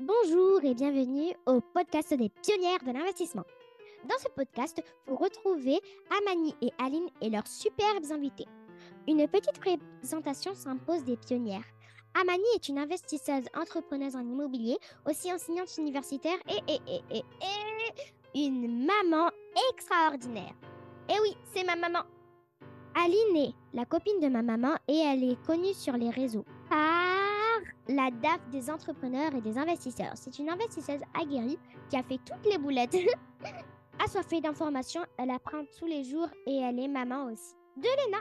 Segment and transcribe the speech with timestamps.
[0.00, 3.44] Bonjour et bienvenue au podcast des pionnières de l'investissement.
[4.08, 5.78] Dans ce podcast, vous retrouvez
[6.18, 8.48] Amani et Aline et leurs superbes invités.
[9.06, 11.62] Une petite présentation s'impose des pionnières.
[12.20, 14.78] Amani est une investisseuse entrepreneuse en immobilier,
[15.08, 17.22] aussi enseignante universitaire et,
[18.34, 19.30] une maman
[19.70, 20.54] extraordinaire.
[21.08, 22.02] Eh oui, c'est ma maman.
[22.96, 27.13] Aline est la copine de ma maman et elle est connue sur les réseaux par
[27.88, 30.12] la DAF des entrepreneurs et des investisseurs.
[30.14, 31.58] C'est une investisseuse aguerrie
[31.90, 32.96] qui a fait toutes les boulettes.
[34.04, 37.54] Assoiffée d'informations, elle apprend tous les jours et elle est maman aussi.
[37.76, 38.18] De Léna,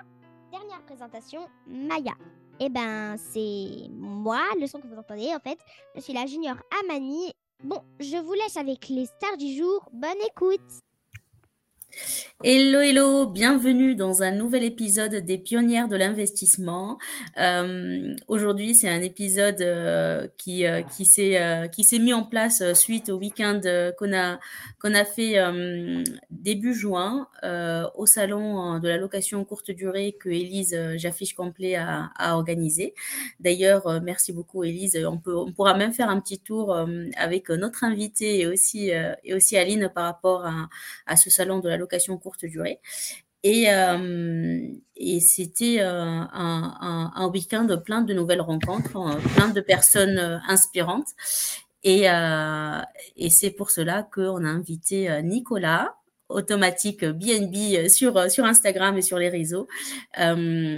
[0.51, 2.13] dernière présentation, Maya.
[2.59, 5.59] Eh ben, c'est moi, le son que vous entendez en fait.
[5.95, 7.33] Je suis la junior Amani.
[7.63, 9.89] Bon, je vous laisse avec les stars du jour.
[9.91, 10.82] Bonne écoute
[12.45, 16.97] Hello, hello, bienvenue dans un nouvel épisode des pionnières de l'investissement.
[17.39, 22.73] Euh, Aujourd'hui, c'est un épisode euh, qui, euh, qui s'est euh, mis en place euh,
[22.73, 23.61] suite au week-end
[23.97, 24.39] qu'on a
[24.81, 25.35] qu'on a fait
[26.31, 27.29] début juin
[27.95, 32.93] au salon de la location courte durée que Élise Jaffiche Complet a, organisé.
[33.39, 34.97] D'ailleurs, merci beaucoup Élise.
[35.05, 36.75] On on pourra même faire un petit tour
[37.15, 38.91] avec notre invité et aussi
[39.23, 40.67] et aussi Aline par rapport à,
[41.05, 41.82] à ce salon de la location
[42.17, 42.79] courte durée.
[43.43, 44.67] Et, euh,
[45.19, 51.09] c'était euh, un, week-end plein de nouvelles rencontres, euh, plein de personnes inspirantes.
[51.83, 52.07] Et,
[53.29, 55.97] c'est pour cela qu'on a invité Nicolas,
[56.29, 59.67] automatique BNB sur, sur Instagram et sur les réseaux,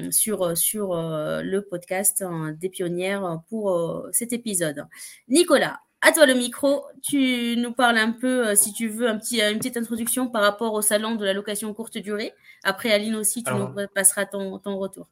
[0.10, 2.26] sur, sur le podcast
[2.60, 4.88] des pionnières pour cet épisode.
[5.28, 6.86] Nicolas, à toi le micro.
[7.02, 10.44] Tu nous parles un peu, euh, si tu veux, un petit, une petite introduction par
[10.44, 12.34] rapport au salon de la location courte durée.
[12.64, 15.08] Après, Aline aussi, tu Alors, nous passeras ton, ton retour.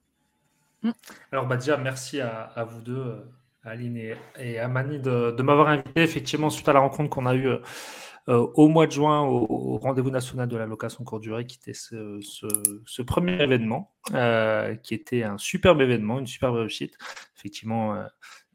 [0.83, 0.91] Hmm.
[1.31, 3.21] Alors, bah, déjà, merci à, à vous deux, euh,
[3.63, 6.03] Aline et, et Amani, de, de m'avoir invité.
[6.03, 9.77] Effectivement, suite à la rencontre qu'on a eue euh, au mois de juin au, au
[9.77, 12.47] rendez-vous national de la location courte durée, qui était ce, ce,
[12.85, 16.97] ce premier événement, euh, qui était un superbe événement, une superbe réussite.
[17.37, 18.03] Effectivement, euh,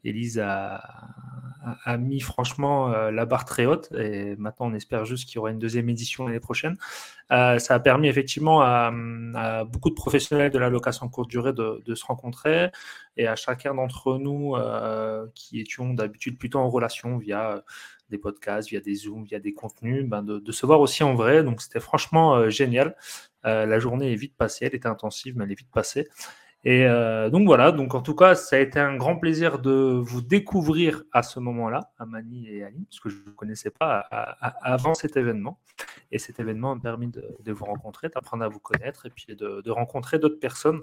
[0.04, 5.36] Elise a, mis franchement euh, la barre très haute et maintenant on espère juste qu'il
[5.36, 6.76] y aura une deuxième édition l'année prochaine.
[7.30, 8.90] Euh, ça a permis effectivement à,
[9.64, 12.70] beaucoup de professionnels de la location courte durée de, se rencontrer
[13.16, 17.62] et à chacun d'entre nous euh, qui étions d'habitude plutôt en relation via
[18.08, 21.42] des podcasts, via des zooms, via des contenus, ben de, se voir aussi en vrai.
[21.42, 22.96] Donc c'était franchement génial.
[23.44, 26.08] La journée est vite passée, elle était intensive, mais elle est vite passée.
[26.64, 30.00] Et euh, donc voilà, donc en tout cas, ça a été un grand plaisir de
[30.02, 34.00] vous découvrir à ce moment-là, Amani et Aline, parce que je ne connaissais pas
[34.62, 35.60] avant cet événement.
[36.10, 39.70] Et cet événement m'a permis de, vous rencontrer, d'apprendre à vous connaître et puis de,
[39.70, 40.82] rencontrer d'autres personnes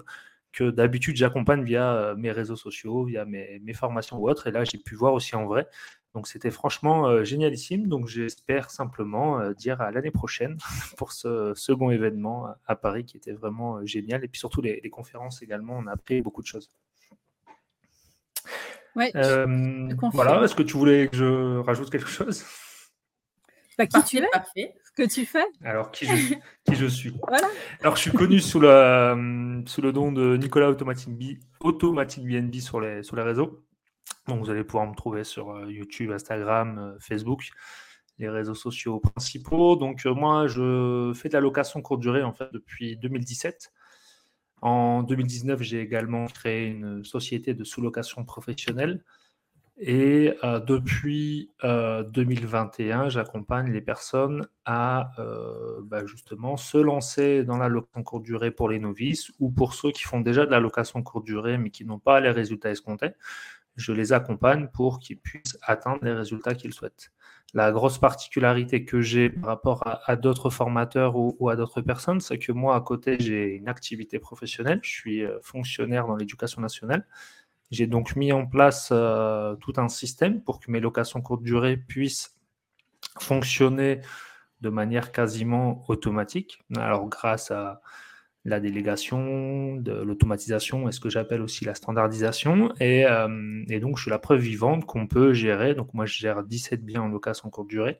[0.52, 4.46] que d'habitude j'accompagne via euh, mes réseaux sociaux, via mes, formations ou autres.
[4.46, 5.68] Et là, j'ai pu voir aussi en vrai.
[6.16, 7.88] Donc c'était franchement euh, génialissime.
[7.88, 10.56] Donc j'espère simplement euh, dire à l'année prochaine
[10.96, 14.24] pour ce second événement à Paris qui était vraiment euh, génial.
[14.24, 16.70] Et puis surtout les, les, conférences également, on a appris beaucoup de choses.
[18.94, 22.46] Ouais, euh, voilà, est-ce que tu voulais que je rajoute quelque chose?
[23.76, 24.28] Bah, qui parfait, tu es?
[24.32, 24.74] parfait.
[24.86, 25.44] Ce que tu fais?
[25.62, 26.34] Alors, qui je,
[26.64, 27.12] qui je suis?
[27.28, 27.46] Voilà.
[27.82, 29.14] Alors, je suis connu sous, la,
[29.66, 33.65] sous le nom de Nicolas Automatic, B, Automatic BNB sur les, sur les réseaux.
[34.28, 37.50] Donc vous allez pouvoir me trouver sur euh, YouTube, Instagram, euh, Facebook,
[38.18, 39.76] les réseaux sociaux principaux.
[39.76, 43.72] Donc euh, moi, je fais de la location courte durée en fait depuis 2017.
[44.62, 49.04] En 2019, j'ai également créé une société de sous-location professionnelle.
[49.78, 50.32] Et
[50.66, 55.10] depuis euh, 2021, j'accompagne les personnes à
[55.82, 59.90] bah, justement se lancer dans la location courte durée pour les novices ou pour ceux
[59.90, 63.10] qui font déjà de la location courte durée mais qui n'ont pas les résultats escomptés
[63.76, 67.12] je les accompagne pour qu'ils puissent atteindre les résultats qu'ils souhaitent.
[67.54, 72.20] La grosse particularité que j'ai par rapport à, d'autres formateurs ou, ou à d'autres personnes,
[72.20, 74.80] c'est que moi, à côté, j'ai une activité professionnelle.
[74.82, 77.06] Je suis euh, fonctionnaire dans l'éducation nationale.
[77.70, 81.76] J'ai donc mis en place euh, tout un système pour que mes locations courte durée
[81.76, 82.36] puissent
[83.20, 84.00] fonctionner
[84.60, 86.62] de manière quasiment automatique.
[86.76, 87.80] Alors, grâce à
[88.46, 92.72] la délégation, de l'automatisation et ce que j'appelle aussi la standardisation.
[92.80, 95.74] Et, euh, et, donc, je suis la preuve vivante qu'on peut gérer.
[95.74, 97.98] Donc, moi, je gère 17 biens en location courte durée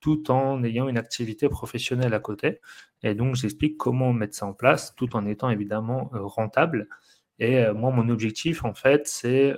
[0.00, 2.60] tout en ayant une activité professionnelle à côté.
[3.02, 6.88] Et donc, j'explique comment mettre ça en place tout en étant évidemment euh, rentable.
[7.38, 9.54] Et euh, moi, mon objectif, en fait, c'est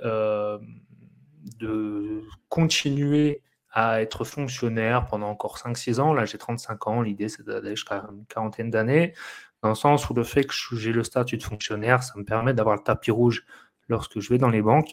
[1.59, 3.41] de continuer
[3.71, 6.13] à être fonctionnaire pendant encore 5-6 ans.
[6.13, 7.01] Là, j'ai 35 ans.
[7.01, 9.13] L'idée, c'est d'aller jusqu'à une quarantaine d'années
[9.61, 12.53] dans le sens où le fait que j'ai le statut de fonctionnaire, ça me permet
[12.53, 13.45] d'avoir le tapis rouge
[13.87, 14.91] lorsque je vais dans les banques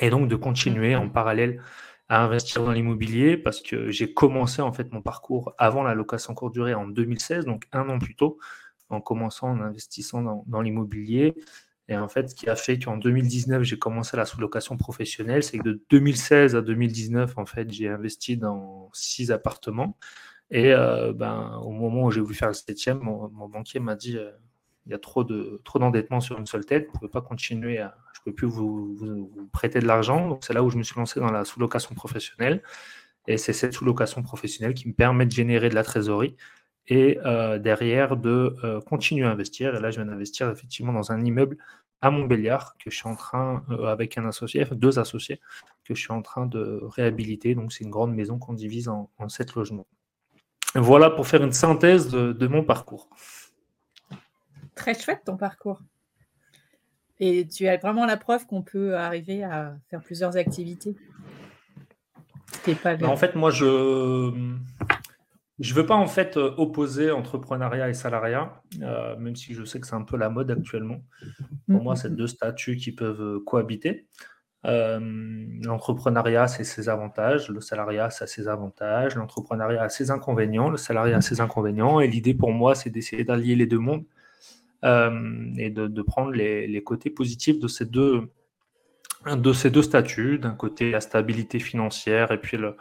[0.00, 1.62] et donc de continuer en parallèle
[2.08, 6.34] à investir dans l'immobilier parce que j'ai commencé en fait mon parcours avant la location
[6.34, 8.38] courte durée en 2016, donc un an plus tôt,
[8.90, 11.34] en commençant en investissant dans, dans l'immobilier.
[11.88, 15.58] Et en fait, ce qui a fait qu'en 2019, j'ai commencé la sous-location professionnelle, c'est
[15.58, 19.96] que de 2016 à 2019, en fait, j'ai investi dans six appartements.
[20.50, 24.16] Et euh, ben, au moment où j'ai voulu faire le septième, mon, banquier m'a dit
[24.16, 24.30] euh,
[24.86, 27.20] il y a trop de trop d'endettement sur une seule tête, vous ne pouvez pas
[27.20, 30.28] continuer à, je peux plus vous, prêter de l'argent.
[30.28, 32.62] Donc c'est là où je me suis lancé dans la sous-location professionnelle.
[33.28, 36.36] Et c'est cette sous-location professionnelle qui me permet de générer de la trésorerie
[36.86, 39.74] et euh, derrière de continuer à investir.
[39.74, 41.58] Et là, je viens d'investir effectivement dans un immeuble
[42.02, 45.40] à Montbéliard que je suis en train, avec un associé, deux associés,
[45.84, 47.54] que je suis en train de réhabiliter.
[47.56, 49.86] Donc, c'est une grande maison qu'on divise en, sept logements.
[50.78, 53.08] Voilà pour faire une synthèse de, mon parcours.
[54.74, 55.80] Très chouette ton parcours.
[57.18, 60.96] Et tu as vraiment la preuve qu'on peut arriver à faire plusieurs activités.
[62.82, 64.58] Pas en fait, moi, je ne
[65.60, 69.94] veux pas en fait opposer entrepreneuriat et salariat, euh, même si je sais que c'est
[69.94, 71.00] un peu la mode actuellement.
[71.70, 73.40] Pour moi, c'est deux statuts qui peuvent
[74.66, 75.00] euh.
[75.62, 80.76] L'entrepreneuriat, c'est ses avantages, le salariat, ça a ses avantages, l'entrepreneuriat a ses inconvénients, le
[80.76, 82.00] salariat a ses inconvénients.
[82.00, 84.04] Et l'idée pour moi, c'est d'essayer d'allier les deux mondes
[84.84, 88.30] et de, prendre les, les, côtés positifs de ces deux,
[89.26, 90.38] de ces deux statuts.
[90.38, 92.76] D'un côté, la stabilité financière et puis le,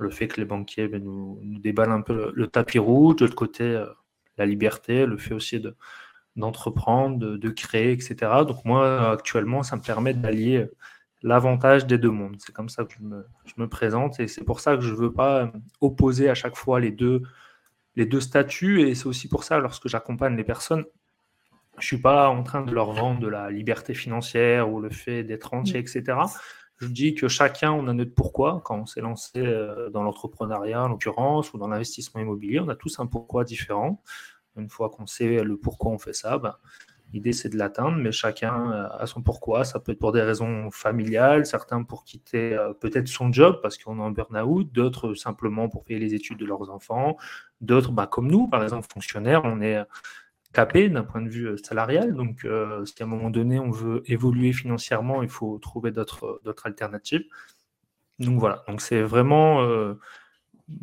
[0.00, 3.36] le fait que les banquiers ben, nous, déballent un peu le, tapis rouge, de l'autre
[3.36, 3.86] côté, euh,
[4.38, 5.76] la liberté, le fait aussi de,
[6.36, 8.16] d'entreprendre, de, créer, etc.
[8.46, 10.66] Donc moi, actuellement, ça me permet d'allier
[11.22, 12.36] l'avantage des deux mondes.
[12.38, 15.12] C'est comme ça que je me, présente et c'est pour ça que je ne veux
[15.12, 17.22] pas opposer à chaque fois les deux,
[17.96, 20.84] les deux statuts et c'est aussi pour ça, lorsque j'accompagne les personnes,
[21.74, 24.90] je ne suis pas en train de leur vendre de la liberté financière ou le
[24.90, 26.18] fait d'être entier, etc.
[26.76, 28.62] Je dis que chacun, on a notre pourquoi.
[28.64, 32.74] Quand on s'est lancé euh, dans l'entrepreneuriat, en l'occurrence, ou dans l'investissement immobilier, on a
[32.74, 34.02] tous un pourquoi différent.
[34.56, 36.54] Une fois qu'on sait le pourquoi on fait ça, ben,
[37.12, 39.64] l'idée c'est de l'atteindre, mais chacun euh, a son pourquoi.
[39.64, 43.78] Ça peut être pour des raisons familiales, certains pour quitter euh, peut-être son job parce
[43.78, 47.16] qu'on est en burn-out, d'autres simplement pour payer les études de leurs enfants,
[47.60, 49.78] d'autres ben, comme nous, par exemple, fonctionnaires, on est
[50.52, 52.14] capé d'un point de vue euh, salarial.
[52.14, 56.40] Donc, euh, si à un moment donné, on veut évoluer financièrement, il faut trouver d'autres
[56.64, 57.24] alternatives.
[58.18, 59.94] Donc voilà, donc c'est vraiment, euh,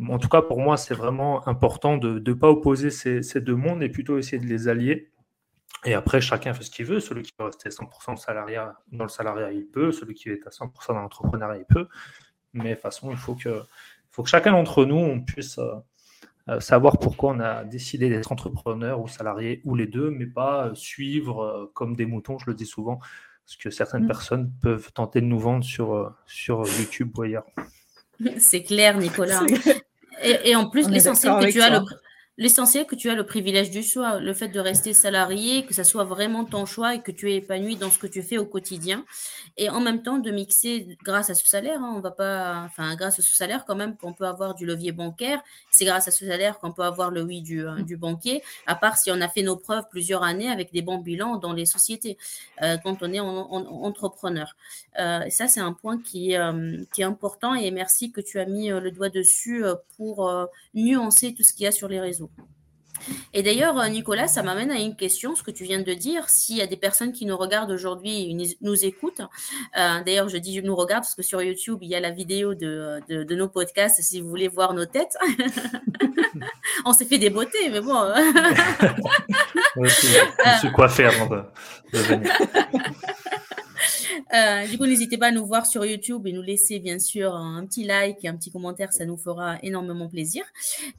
[0.09, 3.83] en tout cas pour moi, c'est vraiment important de ne pas opposer ces, deux mondes
[3.83, 5.11] et plutôt essayer de les allier.
[5.85, 6.99] Et après, chacun fait ce qu'il veut.
[6.99, 9.91] Celui qui veut rester 100% salariat, dans le salariat, il peut.
[9.91, 11.87] Celui qui est à 100% dans l'entrepreneuriat, il peut.
[12.53, 13.61] Mais de toute façon, il faut que,
[14.11, 15.59] faut que chacun d'entre nous, on puisse
[16.49, 20.67] euh, savoir pourquoi on a décidé d'être entrepreneur ou salarié ou les deux, mais pas
[20.67, 22.99] euh, suivre euh, comme des moutons, je le dis souvent,
[23.45, 24.07] parce que certaines mm.
[24.07, 27.45] personnes peuvent tenter de nous vendre sur, sur YouTube ou ailleurs.
[28.39, 29.41] C'est clair, Nicolas.
[30.23, 31.85] Et, en plus, l'essentiel que tu as le,
[32.39, 35.83] L'essentiel que tu as le privilège du choix, le fait de rester salarié, que ça
[35.83, 38.45] soit vraiment ton choix et que tu es épanoui dans ce que tu fais au
[38.45, 39.05] quotidien,
[39.57, 42.95] et en même temps de mixer grâce à ce salaire, hein, on va pas, enfin
[42.95, 45.41] grâce à ce salaire quand même qu'on peut avoir du levier bancaire,
[45.71, 48.97] c'est grâce à ce salaire qu'on peut avoir le oui du, euh, banquier, à part
[48.97, 52.19] si on a fait nos preuves plusieurs années avec des bons bilans dans les sociétés
[52.61, 54.55] euh, quand on est entrepreneur.
[54.99, 58.91] Euh, ça c'est un point qui est important et merci que tu as mis le
[58.91, 59.63] doigt dessus
[59.97, 60.31] pour
[60.75, 62.26] nuancer tout ce qu'il y a sur les réseaux.
[63.33, 66.27] Et d'ailleurs, euh, Nicolas, ça m'amène à une question, ce que tu viens de dire.
[66.29, 69.21] S'il y a des personnes qui nous regardent aujourd'hui et nous écoutent,
[69.77, 72.53] euh, d'ailleurs, je dis nous regardent parce que sur YouTube, il y a la vidéo
[72.55, 75.17] de, de, nos podcasts si vous voulez voir nos têtes.
[76.85, 77.95] On s'est fait des beautés, mais bon.
[79.81, 79.89] je
[80.59, 81.27] suis coiffé avant
[81.93, 82.31] de venir.
[84.33, 87.35] Euh, du coup, n'hésitez pas à nous voir sur YouTube et nous laisser bien sûr
[87.35, 90.43] un petit like et un petit commentaire, ça nous fera énormément plaisir.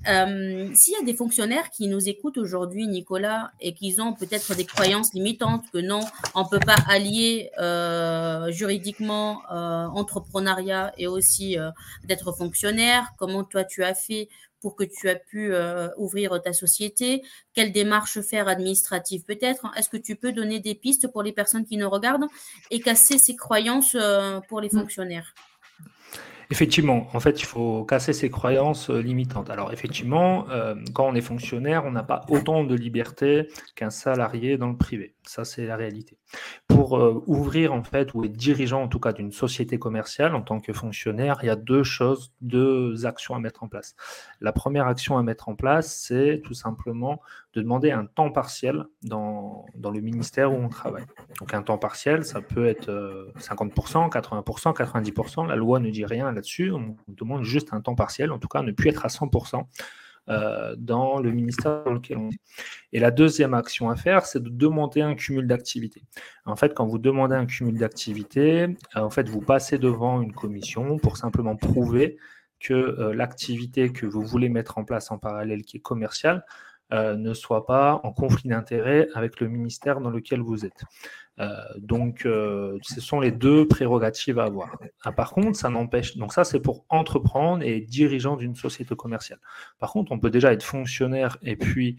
[0.08, 4.54] Euh, s'il y a des fonctionnaires qui nous écoutent aujourd'hui, Nicolas, et qui ont peut-être
[4.54, 6.00] des croyances limitantes que non,
[6.34, 11.56] on ne peut pas allier euh, juridiquement entrepreneuriat et aussi
[12.04, 14.28] d'être fonctionnaire, comment toi tu as fait
[14.60, 17.22] pour que tu aies pu euh, ouvrir ta société?
[17.54, 19.70] Quelle démarche faire administrative peut-être?
[19.76, 22.26] Est-ce que tu peux donner des pistes pour les personnes qui nous regardent
[22.70, 24.80] et casser ces croyances euh, pour les mmh.
[24.80, 25.34] fonctionnaires?
[26.50, 29.50] Effectivement, en fait, il faut casser ces croyances euh, limitantes.
[29.50, 30.46] Alors, effectivement,
[30.94, 35.14] quand on est fonctionnaire, on n'a pas autant de liberté qu'un salarié dans le privé.
[35.28, 36.16] Ça, c'est la réalité.
[36.68, 40.40] Pour euh, ouvrir, en fait, ou être dirigeant, en tout cas, d'une société commerciale en
[40.40, 43.94] tant que fonctionnaire, il y a deux choses, deux actions à mettre en place.
[44.40, 47.20] La première action à mettre en place, c'est tout simplement
[47.54, 51.06] de demander un temps partiel dans, le ministère où on travaille.
[51.40, 52.90] Donc, un temps partiel, ça peut être
[53.38, 55.46] 50%, 80%, 90%.
[55.46, 56.72] La loi ne dit rien là-dessus.
[56.72, 59.64] On demande juste un temps partiel, en tout cas ne plus être à 100%
[60.30, 62.38] euh, dans le ministère dans lequel on est.
[62.92, 66.02] Et la deuxième action à faire, c'est de demander un cumul d'activités.
[66.44, 70.34] En fait, quand vous demandez un cumul d'activités, euh, en fait, vous passez devant une
[70.34, 72.18] commission pour simplement prouver
[72.60, 76.44] que euh, l'activité que vous voulez mettre en place en parallèle, qui est commerciale,
[76.90, 80.84] ne soit pas en conflit d'intérêt avec le ministère dans lequel vous êtes.
[81.40, 84.76] Euh, donc, euh, ce sont les deux prérogatives à avoir.
[85.04, 86.16] Ah, par contre, ça n'empêche.
[86.16, 89.38] Donc, ça, c'est pour entreprendre et dirigeant d'une société commerciale.
[89.78, 91.98] Par contre, on peut déjà être fonctionnaire et puis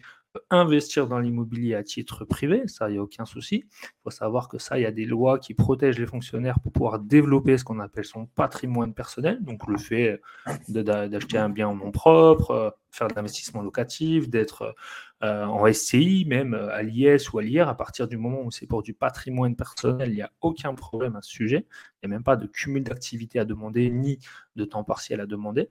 [0.50, 3.65] investir dans l'immobilier à titre privé, ça, il n'y a aucun souci.
[3.74, 6.71] Il faut savoir que ça, il y a des lois qui protègent les fonctionnaires pour
[6.71, 10.21] pouvoir développer ce qu'on appelle son patrimoine personnel, donc le fait
[10.67, 14.75] d'acheter un bien en nom propre, euh, faire de l'investissement locatif, d'être
[15.24, 18.51] euh, en SCI, même euh, à l'IS ou à l'IR, à partir du moment où
[18.51, 21.65] c'est pour du patrimoine personnel, il n'y a aucun problème à ce sujet.
[22.01, 24.19] Il n'y a même pas de cumul d'activités à demander, ni
[24.55, 25.69] de temps partiel à demander.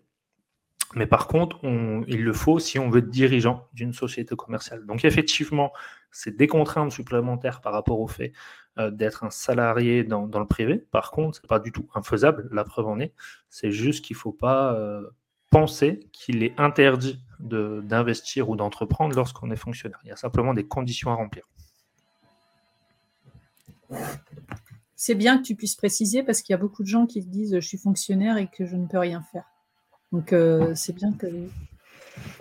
[0.94, 4.86] Mais par contre, il le faut si on veut être dirigeant d'une société commerciale.
[4.86, 5.72] Donc effectivement,
[6.10, 8.32] c'est des contraintes supplémentaires par rapport au fait
[8.78, 10.78] euh, d'être un salarié dans, le privé.
[10.78, 13.12] Par contre, ce n'est pas du tout infaisable, la preuve en est.
[13.50, 15.06] C'est juste qu'il ne faut pas euh,
[15.50, 20.00] penser qu'il est interdit d'investir ou d'entreprendre lorsqu'on est fonctionnaire.
[20.04, 21.44] Il y a simplement des conditions à remplir.
[24.96, 27.54] C'est bien que tu puisses préciser parce qu'il y a beaucoup de gens qui disent
[27.54, 29.44] je suis fonctionnaire et que je ne peux rien faire.
[30.12, 31.26] Donc, euh, c'est bien que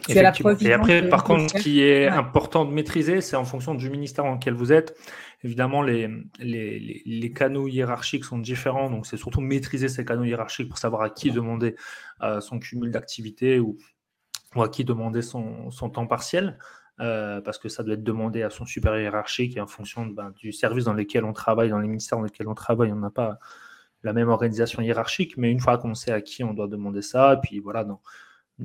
[0.07, 0.63] tu as la preuve.
[0.63, 4.23] Et après, par contre, ce qui est important de maîtriser, c'est en fonction du ministère
[4.23, 4.97] dans lequel vous êtes.
[5.43, 6.09] Évidemment, les,
[6.39, 11.03] les, les, canaux hiérarchiques sont différents, donc c'est surtout maîtriser ces canaux hiérarchiques pour savoir
[11.03, 11.75] à qui demander
[12.23, 13.77] euh, son cumul d'activité ou,
[14.55, 16.57] ou, à qui demander son, son temps partiel.
[16.99, 20.31] Euh, parce que ça doit être demandé à son supérieur hiérarchique et en fonction ben,
[20.35, 23.11] du service dans lequel on travaille, dans les ministères dans lesquels on travaille, on n'a
[23.11, 23.37] pas
[24.03, 27.39] la même organisation hiérarchique, mais une fois qu'on sait à qui on doit demander ça,
[27.41, 27.85] puis voilà,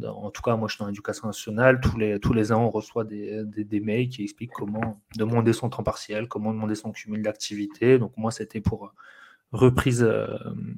[0.04, 2.70] en tout cas, moi je suis dans l'éducation nationale, tous les, tous les ans on
[2.70, 7.22] reçoit des, des, mails qui expliquent comment demander son temps partiel, comment demander son cumul
[7.22, 7.98] d'activité.
[7.98, 8.88] Donc moi c'était pour euh,
[9.52, 10.26] reprise, euh,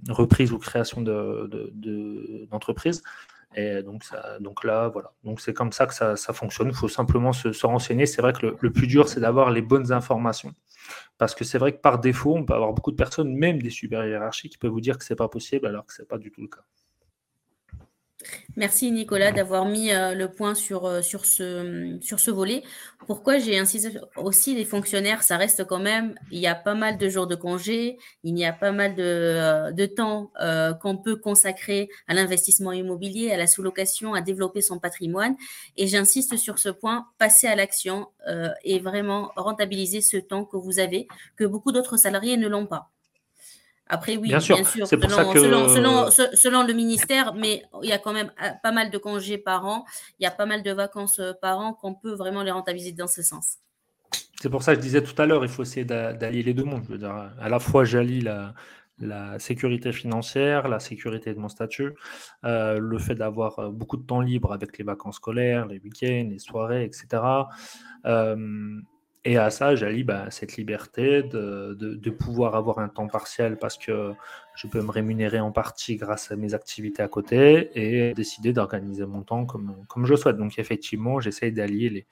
[0.08, 3.02] reprise ou création d'entreprise.
[3.02, 3.08] De,
[3.56, 5.12] et donc, ça, donc là, voilà.
[5.22, 6.68] Donc c'est comme ça que ça, fonctionne.
[6.68, 8.04] Il faut simplement se, renseigner.
[8.04, 10.52] C'est vrai que le, le plus dur, c'est d'avoir les bonnes informations.
[11.18, 13.70] Parce que c'est vrai que par défaut, on peut avoir beaucoup de personnes, même des
[13.70, 16.08] supérieurs hiérarchiques, qui peuvent vous dire que ce n'est pas possible alors que ce n'est
[16.08, 16.64] pas du tout le cas.
[18.56, 22.62] Merci Nicolas d'avoir mis euh, le point sur, euh, sur, ce, sur ce volet.
[23.06, 26.96] Pourquoi j'ai insisté aussi les fonctionnaires, ça reste quand même, il y a pas mal
[26.96, 30.32] de jours de congé, il y a pas mal de, euh, de temps
[30.80, 35.36] qu'on peut consacrer à l'investissement immobilier, à la sous-location, à développer son patrimoine.
[35.76, 38.08] Et j'insiste sur ce point, passer à l'action
[38.64, 42.93] et vraiment rentabiliser ce temps que vous avez, que beaucoup d'autres salariés ne l'ont pas.
[43.86, 48.72] Après, oui, bien sûr, selon, le ministère, mais il y a quand même euh, pas
[48.72, 49.84] mal de congés par an,
[50.18, 52.92] il y a pas mal de vacances euh, par an qu'on peut vraiment les rentabiliser
[52.92, 53.58] dans ce sens.
[54.40, 56.64] C'est pour ça que je disais tout à l'heure, il faut essayer d'allier les deux
[56.64, 56.86] mondes.
[57.40, 58.54] à la fois, j'allie la,
[58.98, 61.94] la sécurité financière, la sécurité de mon statut,
[62.44, 66.38] euh, le fait d'avoir beaucoup de temps libre avec les vacances scolaires, les week-ends, les
[66.38, 67.22] soirées, etc.
[69.26, 74.12] Et à ça, j'allie bah, cette liberté de, pouvoir avoir un temps partiel parce que
[74.54, 79.06] je peux me rémunérer en partie grâce à mes activités à côté et décider d'organiser
[79.06, 80.36] mon temps comme, comme je souhaite.
[80.36, 82.06] Donc effectivement, j'essaye d'allier les,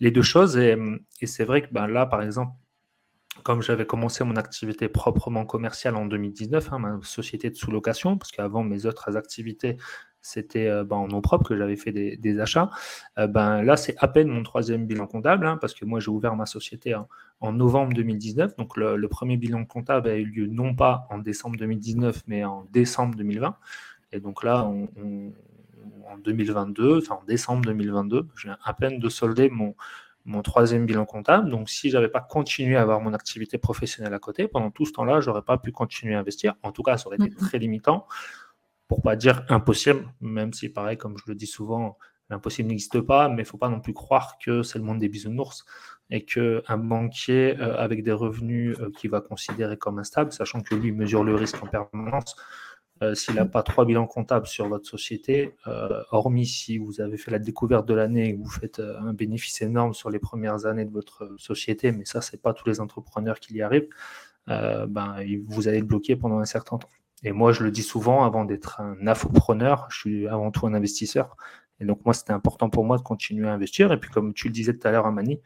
[0.00, 0.56] les, deux choses.
[0.56, 0.76] Et,
[1.22, 2.52] c'est vrai que bah, là, par exemple,
[3.44, 8.32] comme j'avais commencé mon activité proprement commerciale en 2019, hein, ma société de sous-location, parce
[8.32, 9.76] qu'avant mes autres activités,
[10.26, 12.70] c'était euh, ben, en nom propre que j'avais fait des, achats.
[13.18, 16.10] Euh, ben, là, c'est à peine mon troisième bilan comptable, hein, parce que moi, j'ai
[16.10, 16.94] ouvert ma société
[17.40, 18.56] en, novembre 2019.
[18.56, 22.66] Donc, le, premier bilan comptable a eu lieu non pas en décembre 2019, mais en
[22.72, 23.56] décembre 2020.
[24.12, 29.74] Et donc là, en 2022, enfin en décembre 2022, j'ai à peine de solder mon,
[30.24, 31.50] mon troisième bilan comptable.
[31.50, 34.84] Donc, si je n'avais pas continué à avoir mon activité professionnelle à côté, pendant tout
[34.86, 36.54] ce temps-là, je n'aurais pas pu continuer à investir.
[36.62, 38.06] En tout cas, ça aurait été très limitant
[38.88, 41.98] pour pas dire impossible, même si pareil, comme je le dis souvent,
[42.30, 45.08] l'impossible n'existe pas, mais il faut pas non plus croire que c'est le monde des
[45.08, 45.64] bisounours
[46.10, 50.74] et qu'un banquier euh, avec des revenus euh, qu'il va considérer comme instables, sachant que
[50.74, 52.36] lui mesure le risque en permanence,
[53.02, 55.54] euh, s'il n'a pas trois bilans comptables sur votre société,
[56.12, 59.94] hormis si vous avez fait la découverte de l'année et vous faites un bénéfice énorme
[59.94, 63.54] sur les premières années de votre société, mais ça, c'est pas tous les entrepreneurs qui
[63.54, 63.88] y arrivent,
[64.46, 65.16] ben,
[65.46, 66.88] vous allez le bloquer pendant un certain temps.
[67.22, 70.74] Et moi, je le dis souvent, avant d'être un infopreneur, je suis avant tout un
[70.74, 71.36] investisseur.
[71.80, 73.92] Et donc, moi, c'était important pour moi de continuer à investir.
[73.92, 75.40] Et puis, comme tu le disais tout à l'heure, Amani,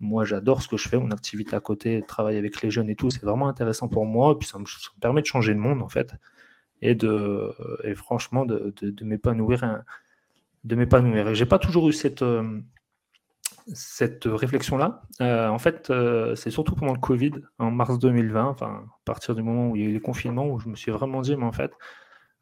[0.00, 2.96] moi, j'adore ce que je fais, mon activité à côté, travailler avec les jeunes et
[2.96, 3.10] tout.
[3.10, 4.32] C'est vraiment intéressant pour moi.
[4.32, 4.64] Et puis, ça me,
[5.00, 6.14] permet de changer le monde, en fait.
[6.82, 9.82] et, de, et franchement de, m'épanouir.
[10.64, 11.34] De m'épanouir.
[11.34, 12.24] j'ai pas toujours eu cette,
[13.72, 15.02] cette réflexion-là.
[15.20, 15.92] en fait,
[16.36, 19.82] c'est surtout pendant le Covid, en mars 2020, enfin, à partir du moment où il
[19.82, 21.72] y a eu les confinements, où je me suis vraiment dit, mais en fait,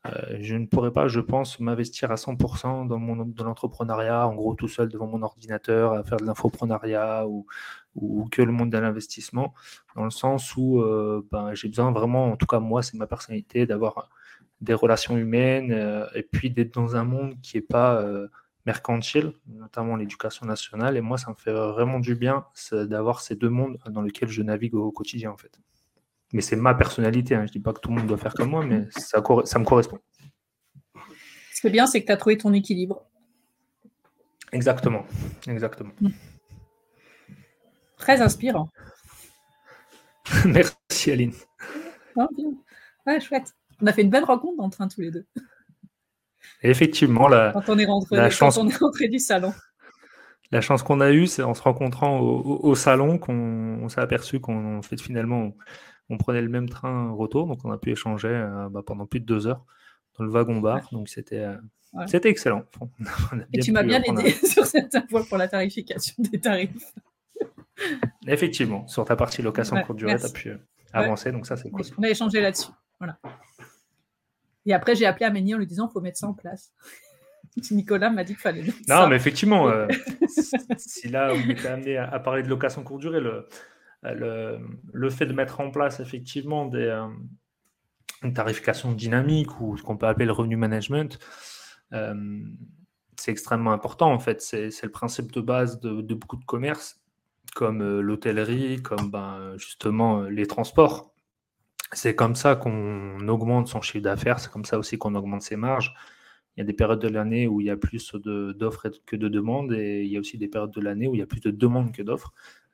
[0.07, 4.35] euh, je ne pourrais pas, je pense, m'investir à 100% dans, mon, dans l'entrepreneuriat, en
[4.35, 7.47] gros tout seul devant mon ordinateur, à faire de l'infoprenariat ou,
[8.31, 9.55] que le monde de l'investissement,
[9.97, 13.09] dans le sens où euh, ben, j'ai besoin vraiment, en tout cas moi, c'est ma
[13.09, 14.09] personnalité, d'avoir
[14.61, 18.05] des relations humaines euh, et puis d'être dans un monde qui n'est pas
[18.69, 20.99] mercantile, notamment l'éducation nationale.
[20.99, 24.43] Et moi, ça me fait vraiment du bien d'avoir ces deux mondes dans lesquels je
[24.43, 25.59] navigue au quotidien, en fait.
[26.35, 27.35] Mais c'est ma personnalité.
[27.35, 27.47] Hein.
[27.47, 29.59] Je ne dis pas que tout le monde doit faire comme moi, mais ça, ça
[29.59, 29.99] me correspond.
[31.55, 33.07] Ce qui est bien, c'est que tu as trouvé ton équilibre.
[34.53, 35.05] Exactement.
[35.47, 35.95] Exactement.
[36.01, 36.11] Hmm.
[37.97, 38.69] Très inspirant.
[40.45, 41.33] Merci Aline.
[42.17, 42.27] Oh,
[43.07, 43.55] ouais, chouette.
[43.81, 45.27] On a fait une belle rencontre en train tous les deux.
[46.63, 48.57] Effectivement, la, quand on est rentré, la chance...
[48.57, 49.53] on est rentré du salon.
[50.51, 54.81] La chance qu'on a eue, c'est en se rencontrant au, salon qu'on s'est aperçu qu'on
[54.81, 55.53] fait finalement
[56.11, 59.21] on prenait le même train retour, donc on a pu échanger euh, bah, pendant plus
[59.21, 59.65] de deux heures
[60.19, 60.89] dans le wagon-bar.
[60.93, 61.57] Donc c'était euh,
[62.07, 62.65] c'était excellent.
[63.53, 66.95] Et tu m'as bien aidé sur certains points pour la tarification des tarifs.
[68.27, 70.59] Effectivement, sur ta partie location courte durée, tu as pu euh,
[70.93, 71.83] avancer, donc ça c'est cool.
[71.99, 72.73] On a échangé là-dessus.
[72.99, 73.19] Voilà.
[74.69, 76.73] Et après, j'ai appelé Amélie en lui disant qu'il faut mettre ça en place.
[77.71, 78.65] Nicolas m'a dit qu'il fallait.
[78.87, 79.73] Non, mais effectivement,
[80.77, 83.49] si là on était amené à, parler de location courte durée, le,
[84.93, 87.09] le, fait de mettre en place effectivement des, euh,
[88.23, 91.19] une tarification dynamique ou ce qu'on peut appeler le revenu management,
[91.95, 92.15] euh,
[93.17, 94.43] c'est extrêmement important en fait.
[94.43, 97.01] C'est le principe de base de, beaucoup de commerces,
[97.55, 101.15] comme euh, l'hôtellerie, comme ben, justement les transports.
[101.93, 105.57] C'est comme ça qu'on augmente son chiffre d'affaires, c'est comme ça aussi qu'on augmente ses
[105.57, 105.95] marges.
[106.57, 109.29] Il y a des périodes de l'année où il y a plus d'offres que de
[109.29, 111.41] demandes et il y a aussi des périodes de l'année où il y a plus
[111.41, 112.33] de demandes que d'offres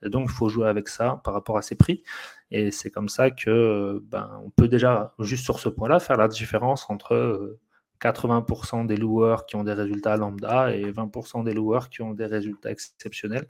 [0.09, 2.03] donc, il faut jouer avec ça par rapport à ces prix.
[2.51, 6.29] Et c'est comme ça que ben, on peut déjà, juste sur ce point-là, faire la
[6.29, 7.59] différence entre
[8.01, 12.13] 80% euh, des loueurs qui ont des résultats lambda et 20% des loueurs qui ont
[12.13, 13.47] des résultats exceptionnels,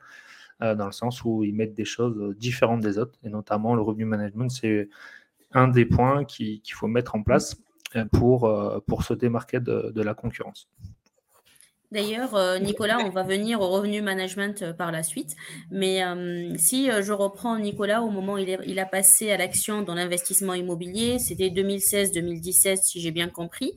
[0.62, 3.18] euh, dans le sens où ils mettent des choses différentes des autres.
[3.24, 4.88] Et notamment, le revenu management, c'est
[5.54, 7.56] un des points qu'il faut mettre en place
[7.96, 8.52] euh, pour,
[8.86, 10.68] pour se démarquer de la concurrence.
[11.94, 15.36] D'ailleurs, euh, Nicolas, on va venir au revenu management euh, par la suite.
[15.70, 19.94] Mais euh, si je reprends Nicolas au moment où il, a passé à l'action dans
[19.94, 23.74] l'investissement immobilier, c'était 2016-2017, si j'ai bien compris,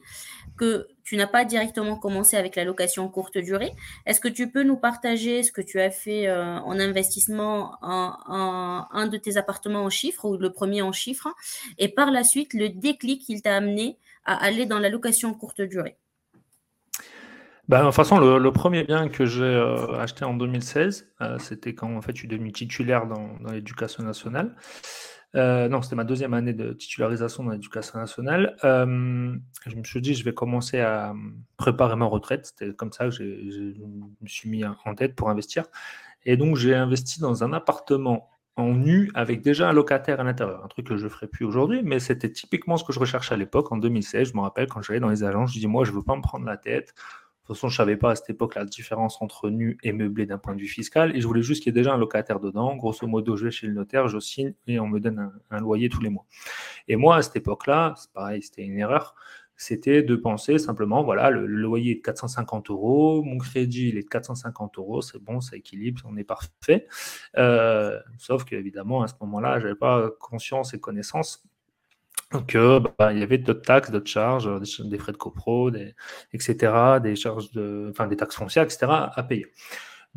[0.58, 3.72] que tu n'as pas directement commencé avec la location courte durée.
[4.06, 9.08] Est-ce que tu peux nous partager ce que tu as fait en investissement en, un
[9.08, 11.30] de tes appartements en chiffres ou le premier en chiffres
[11.78, 15.62] et par la suite le déclic qu'il t'a amené à aller dans la location courte
[15.62, 15.96] durée?
[17.70, 21.74] Bah, de toute façon, le, premier bien que j'ai euh, acheté en 2016, euh, c'était
[21.74, 24.56] quand en fait, je suis devenu titulaire dans, l'éducation nationale.
[25.36, 28.56] Euh, non, c'était ma deuxième année de titularisation dans l'éducation nationale.
[28.64, 31.14] je me suis dit, je vais commencer à
[31.58, 32.46] préparer ma retraite.
[32.48, 35.66] C'était comme ça que je me suis mis en tête pour investir.
[36.26, 40.66] Et donc, j'ai investi dans un appartement en nu avec déjà un locataire à l'intérieur.
[40.66, 43.36] Un truc que je ne ferai plus aujourd'hui, mais c'était typiquement ce que je recherchais
[43.36, 44.30] à l'époque, en 2016.
[44.30, 46.16] Je me rappelle quand j'allais dans les agences, je dis, moi, je ne veux pas
[46.16, 46.94] me prendre la tête
[47.48, 50.26] toute façon, je ne savais pas à cette époque la différence entre nu et meublé
[50.26, 51.16] d'un point de vue fiscal.
[51.16, 52.76] Et je voulais juste qu'il y ait déjà un locataire dedans.
[52.76, 55.88] Grosso modo, je vais chez le notaire, je signe et on me donne un, loyer
[55.90, 56.26] tous les mois.
[56.88, 59.16] Et moi, à cette époque-là, c'est pareil, c'était une erreur.
[59.60, 64.04] C'était de penser simplement, voilà, le, loyer est de 450 euros, mon crédit il est
[64.04, 66.86] de 450 euros, c'est bon, ça équilibre, on est parfait.
[67.38, 71.47] Euh, sauf qu'évidemment, à ce moment-là, je n'avais pas conscience et connaissance
[72.48, 75.96] que bah, il y avait d'autres taxes, d'autres charges, euh, des, frais de copro, des,
[76.34, 78.88] etc., des charges de, enfin des taxes foncières, etc.
[79.16, 79.48] à payer.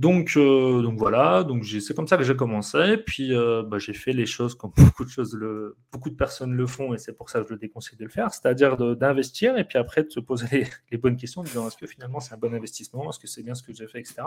[0.01, 2.97] Donc, euh, donc voilà, donc c'est comme ça que j'ai commencé.
[2.97, 4.73] Puis euh, bah, j'ai fait les choses comme
[5.93, 8.11] beaucoup de personnes le font, et c'est pour ça que je le déconseille de le
[8.11, 11.77] faire, c'est-à-dire d'investir et puis après de se poser les, bonnes questions, en disant est-ce
[11.77, 14.23] que finalement c'est un bon investissement, est-ce que c'est bien ce que j'ai fait, etc.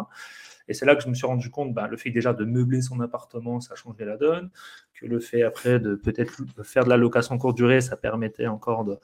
[0.68, 2.84] Et c'est là que je me suis rendu compte, bah, le fait déjà de meubler
[2.84, 4.52] son appartement, ça changeait la donne,
[4.94, 8.86] que le fait après de peut-être faire de la location courte durée, ça permettait encore
[8.86, 9.00] de,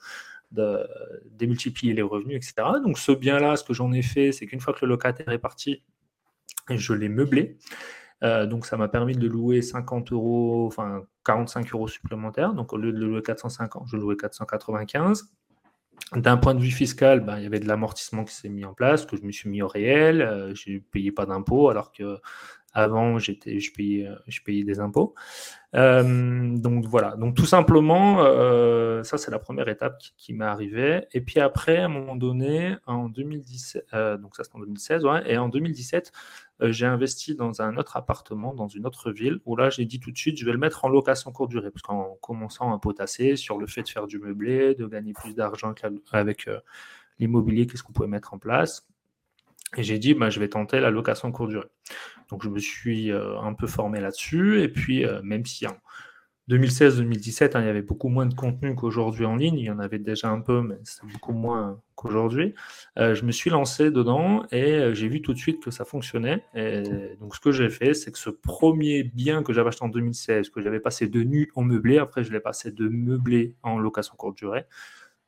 [0.52, 0.86] de
[1.32, 2.68] démultiplier les revenus, etc.
[2.84, 5.38] Donc ce bien-là, ce que j'en ai fait, c'est qu'une fois que le locataire est
[5.38, 5.82] parti,
[6.76, 7.58] je l'ai meublé.
[8.22, 12.54] Euh, donc ça m'a permis de louer 50 euros, enfin 45 euros supplémentaires.
[12.54, 15.30] Donc au lieu de le louer 450, je louais 495.
[16.16, 18.74] D'un point de vue fiscal, ben, il y avait de l'amortissement qui s'est mis en
[18.74, 20.22] place, que je me suis mis au réel.
[20.22, 22.18] Euh, je ne payais pas d'impôts, alors que
[22.72, 25.14] Avant, je, payais, je payais des impôts.
[25.76, 31.06] Euh, donc voilà, donc tout simplement, euh, ça c'est la première étape qui, m'est arrivée.
[31.12, 35.04] Et puis après, à un moment donné, en 2017, euh, donc ça c'est en 2016,
[35.04, 36.12] ouais, et en 2017,
[36.62, 40.10] j'ai investi dans un autre appartement, dans une autre ville, où là j'ai dit tout
[40.10, 43.36] de suite, je vais le mettre en location courte durée, parce qu'en commençant à potasser
[43.36, 45.74] sur le fait de faire du meublé, de gagner plus d'argent
[46.12, 46.48] avec
[47.18, 48.86] l'immobilier, qu'est-ce qu'on pouvait mettre en place?
[49.76, 51.68] Et j'ai dit, bah, je vais tenter la location courte durée.
[52.30, 54.62] Donc, je me suis euh, un peu formé là-dessus.
[54.62, 55.76] Et puis, euh, même si en
[56.48, 59.78] 2016-2017, hein, il y avait beaucoup moins de contenu qu'aujourd'hui en ligne, il y en
[59.78, 62.54] avait déjà un peu, mais c'est beaucoup moins qu'aujourd'hui,
[62.98, 66.42] euh, je me suis lancé dedans et j'ai vu tout de suite que ça fonctionnait.
[66.54, 66.82] Et
[67.20, 70.48] donc, ce que j'ai fait, c'est que ce premier bien que j'avais acheté en 2016,
[70.50, 74.14] que j'avais passé de nu en meublé, après, je l'ai passé de meublé en location
[74.16, 74.66] courte durée.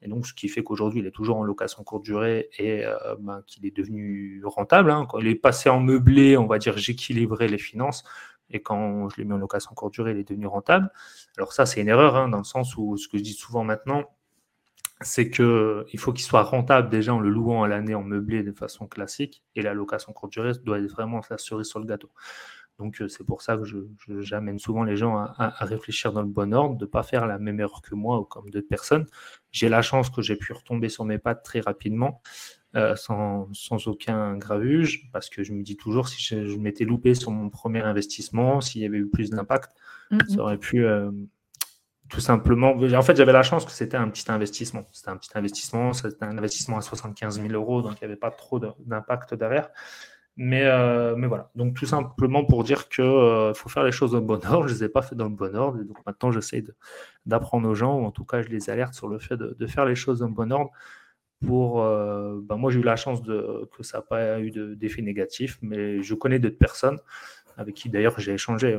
[0.02, 3.16] Et donc, ce qui fait qu'aujourd'hui, il est toujours en location courte durée et euh,
[3.20, 4.90] ben, qu'il est devenu rentable.
[4.90, 5.06] Hein.
[5.08, 8.04] Quand il est passé en meublé, on va dire j'équilibrais les finances.
[8.50, 10.90] Et quand je l'ai mis en location courte durée, il est devenu rentable.
[11.36, 13.64] Alors ça, c'est une erreur, hein, dans le sens où ce que je dis souvent
[13.64, 14.04] maintenant,
[15.00, 18.52] c'est qu'il faut qu'il soit rentable déjà en le louant à l'année en meublé de
[18.52, 19.42] façon classique.
[19.54, 22.10] Et la location courte durée doit être vraiment la cerise sur le gâteau.
[22.78, 23.64] Donc euh, c'est pour ça que
[24.20, 27.38] j'amène souvent les gens à, réfléchir dans le bon ordre, de ne pas faire la
[27.38, 29.06] même erreur que moi ou comme d'autres personnes.
[29.50, 32.22] J'ai la chance que j'ai pu retomber sur mes pattes très rapidement,
[32.74, 33.48] euh, sans,
[33.86, 37.82] aucun gravuge, parce que je me dis toujours, si je, m'étais loupé sur mon premier
[37.82, 39.72] investissement, s'il y avait eu plus d'impact,
[40.28, 41.10] ça aurait pu euh,
[42.08, 42.72] tout simplement...
[42.72, 44.86] En fait, j'avais la chance que c'était un petit investissement.
[44.92, 48.20] C'était un petit investissement, c'était un investissement à 75 000 euros, donc il n'y avait
[48.20, 49.70] pas trop d'impact derrière.
[50.36, 54.12] Mais, euh, mais voilà, donc tout simplement pour dire qu'il euh, faut faire les choses
[54.12, 54.66] dans le bon ordre.
[54.66, 55.80] Je ne les ai pas fait dans le bon ordre.
[55.80, 56.64] Et donc maintenant, j'essaie
[57.26, 59.84] d'apprendre aux gens, ou en tout cas, je les alerte sur le fait de, faire
[59.84, 60.70] les choses dans le bon ordre.
[61.44, 65.58] Pour, ben moi, j'ai eu la chance de, que ça n'a pas eu d'effet négatif,
[65.60, 67.00] mais je connais d'autres personnes
[67.56, 68.78] avec qui d'ailleurs j'ai échangé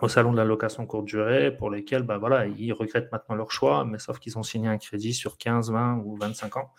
[0.00, 3.50] au salon de la location courte durée, pour lesquels ben voilà, ils regrettent maintenant leur
[3.50, 6.70] choix, mais sauf qu'ils ont signé un crédit sur 15, 20 ou 25 ans.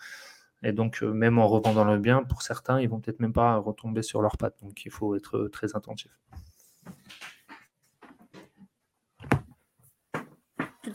[0.62, 3.56] Et donc, euh, même en revendant le bien, pour certains, ils vont peut-être même pas
[3.56, 4.56] retomber sur leurs pattes.
[4.62, 6.10] Donc, il faut être euh, très attentif.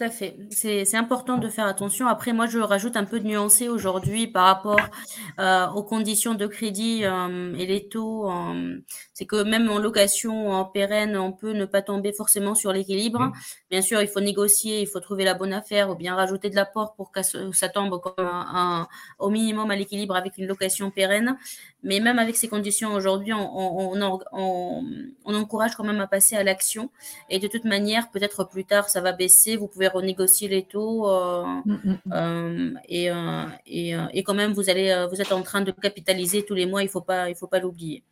[0.02, 0.36] À fait.
[0.50, 2.08] C'est important de faire attention.
[2.08, 4.80] Après, moi, je rajoute un peu de nuancé aujourd'hui par rapport
[5.40, 8.30] euh, aux conditions de crédit euh, et les taux.
[8.30, 8.80] Euh,
[9.14, 13.20] c'est que même en location en pérenne, on peut ne pas tomber forcément sur l'équilibre.
[13.20, 13.34] Mmh.
[13.70, 16.56] Bien sûr, il faut négocier, il faut trouver la bonne affaire ou bien rajouter de
[16.56, 18.88] l'apport pour que ça tombe comme un,
[19.20, 21.38] au minimum à l'équilibre avec une location pérenne.
[21.84, 23.94] Mais même avec ces conditions aujourd'hui, on,
[24.32, 26.92] on, encourage quand même à passer à l'action.
[27.30, 29.58] Et de toute manière, peut-être plus tard, ça va baisser.
[29.58, 31.10] Vous pouvez renégocier les taux.
[31.10, 32.14] Euh, mm, mm, mm.
[32.14, 36.44] Euh, et, euh, et, et, quand même, vous, allez, vous êtes en train de capitaliser
[36.44, 36.82] tous les mois.
[36.82, 38.04] Il ne faut pas l'oublier.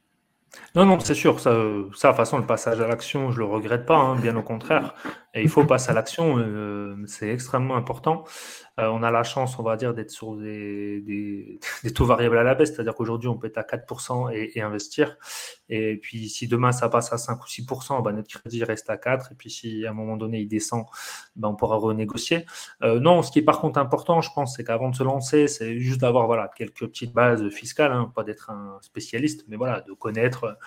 [0.75, 1.39] Non, non, c'est sûr.
[1.39, 4.15] Ça, ça, de toute façon, le passage à l'action, je ne le regrette pas, hein,
[4.15, 4.93] bien au contraire.
[5.33, 6.37] Et il faut passer à l'action,
[7.05, 8.23] c'est extrêmement important.
[8.79, 11.59] Euh, on a la chance, on va dire, d'être sur des,
[11.95, 15.17] taux variables à la baisse, c'est-à-dire qu'aujourd'hui, on peut être à 4% et, investir.
[15.69, 18.97] Et puis, si demain, ça passe à 5 ou 6%, bah, notre crédit reste à
[18.97, 19.31] 4.
[19.31, 20.85] Et puis, si à un moment donné, il descend,
[21.35, 22.45] bah, on pourra renégocier.
[22.83, 25.47] Euh, non, ce qui est par contre important, je pense, c'est qu'avant de se lancer,
[25.47, 29.81] c'est juste d'avoir voilà, quelques petites bases fiscales, hein, pas d'être un spécialiste, mais voilà,
[29.81, 30.57] de connaître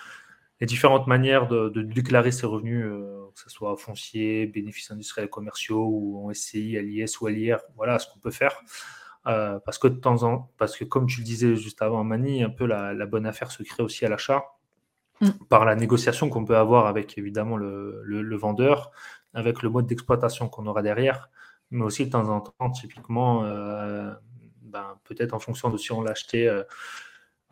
[0.63, 5.29] les différentes manières de, déclarer ses revenus, euh, que ce soit foncier, bénéfices industriels et
[5.29, 8.61] commerciaux, ou en SCI, LIS ou LIR, voilà ce qu'on peut faire.
[9.25, 12.43] Euh, parce que de temps en parce que comme tu le disais juste avant, Mani,
[12.43, 14.43] un peu la, bonne affaire se crée aussi à l'achat
[15.21, 15.29] mm.
[15.47, 18.91] par la négociation qu'on peut avoir avec évidemment le, vendeur,
[19.33, 21.29] avec le mode d'exploitation qu'on aura derrière,
[21.71, 24.13] mais aussi de temps en temps, typiquement, euh,
[24.61, 26.49] ben, peut-être en fonction de si on l'a acheté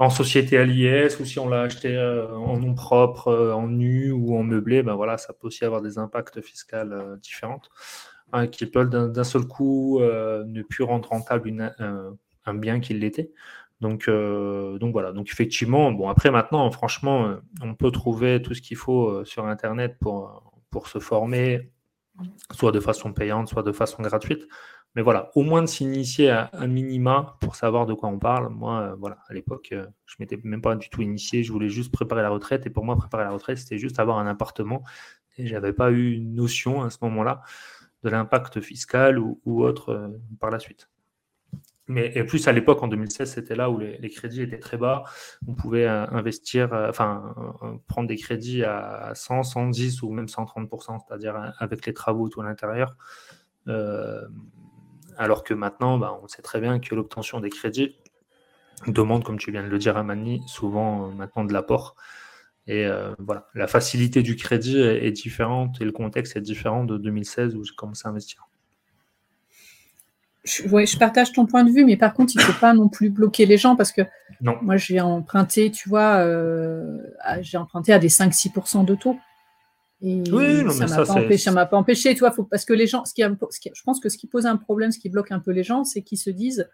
[0.02, 3.68] en société à l'IS ou si on l'a acheté euh, en nom propre, euh, en
[3.68, 7.62] nu ou en meublé, ben voilà, ça peut aussi avoir des impacts fiscaux euh, différents
[8.34, 11.54] hein, qui peuvent d'un seul coup ne plus rendre rentable
[12.46, 13.32] un bien qui l'était.
[13.80, 18.78] Donc, donc voilà, donc effectivement, bon après maintenant, franchement, on peut trouver tout ce qu'il
[18.78, 21.72] faut sur Internet pour se former,
[22.52, 24.48] soit de façon payante, soit de façon gratuite.
[24.96, 28.50] Mais voilà, au moins de s'initier à un minima pour savoir de quoi on parle.
[28.50, 31.44] Moi, euh, voilà, à l'époque, euh, je m'étais même pas du tout initié.
[31.44, 32.66] Je voulais juste préparer la retraite.
[32.66, 34.84] Et pour moi, préparer la retraite, c'était juste avoir un appartement.
[35.38, 37.42] Et j'avais pas eu une notion à ce moment-là
[38.04, 40.90] de l'impact fiscal ou, autre euh, par la suite.
[41.88, 45.04] Mais et plus à l'époque, en 2016, c'était là où les, crédits étaient très bas.
[45.48, 47.36] On pouvait investir, enfin,
[47.88, 52.46] prendre des crédits à 100, 110 ou même 130%, c'est-à-dire avec les travaux tout à
[52.46, 52.96] l'intérieur.
[55.22, 57.96] Alors que maintenant, bah, on sait très bien que l'obtention des crédits
[58.88, 61.96] demande, comme tu viens de le dire à Mani, souvent euh, maintenant de l'apport.
[62.66, 62.88] Et
[63.20, 67.64] voilà, la facilité du crédit est, différente et le contexte est différent de 2016 où
[67.64, 68.48] j'ai commencé à investir.
[70.44, 72.88] Je, je partage ton point de vue, mais par contre, il ne faut pas non
[72.88, 74.04] plus bloquer les gens parce que
[74.42, 74.58] non.
[74.62, 76.24] moi, j'ai emprunté, tu vois,
[77.42, 79.18] j'ai emprunté à des 5-6% de taux.
[80.04, 82.88] Et oui, ça m'a pas, empêché, m'a pas empêché, tu vois, faut, parce que les
[82.88, 85.40] gens, ce qui, je pense que ce qui pose un problème, ce qui bloque un
[85.40, 86.68] peu les gens, c'est qu'ils se disent,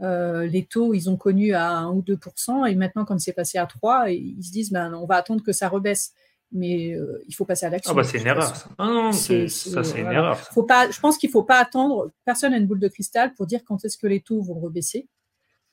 [0.00, 3.58] euh, les taux, ils ont connu à 1 ou 2%, et maintenant, quand c'est passé
[3.58, 6.12] à 3, ils se disent, ben, on va attendre que ça rebaisse.
[6.52, 7.92] Mais euh, il faut passer à l'action.
[7.92, 8.52] Ah bah c'est une erreur.
[8.76, 10.36] Ah non, ça, c'est une erreur.
[10.36, 13.34] Faut pas, je pense qu'il ne faut pas attendre, personne n'a une boule de cristal
[13.34, 15.06] pour dire quand est-ce que les taux vont rebaisser.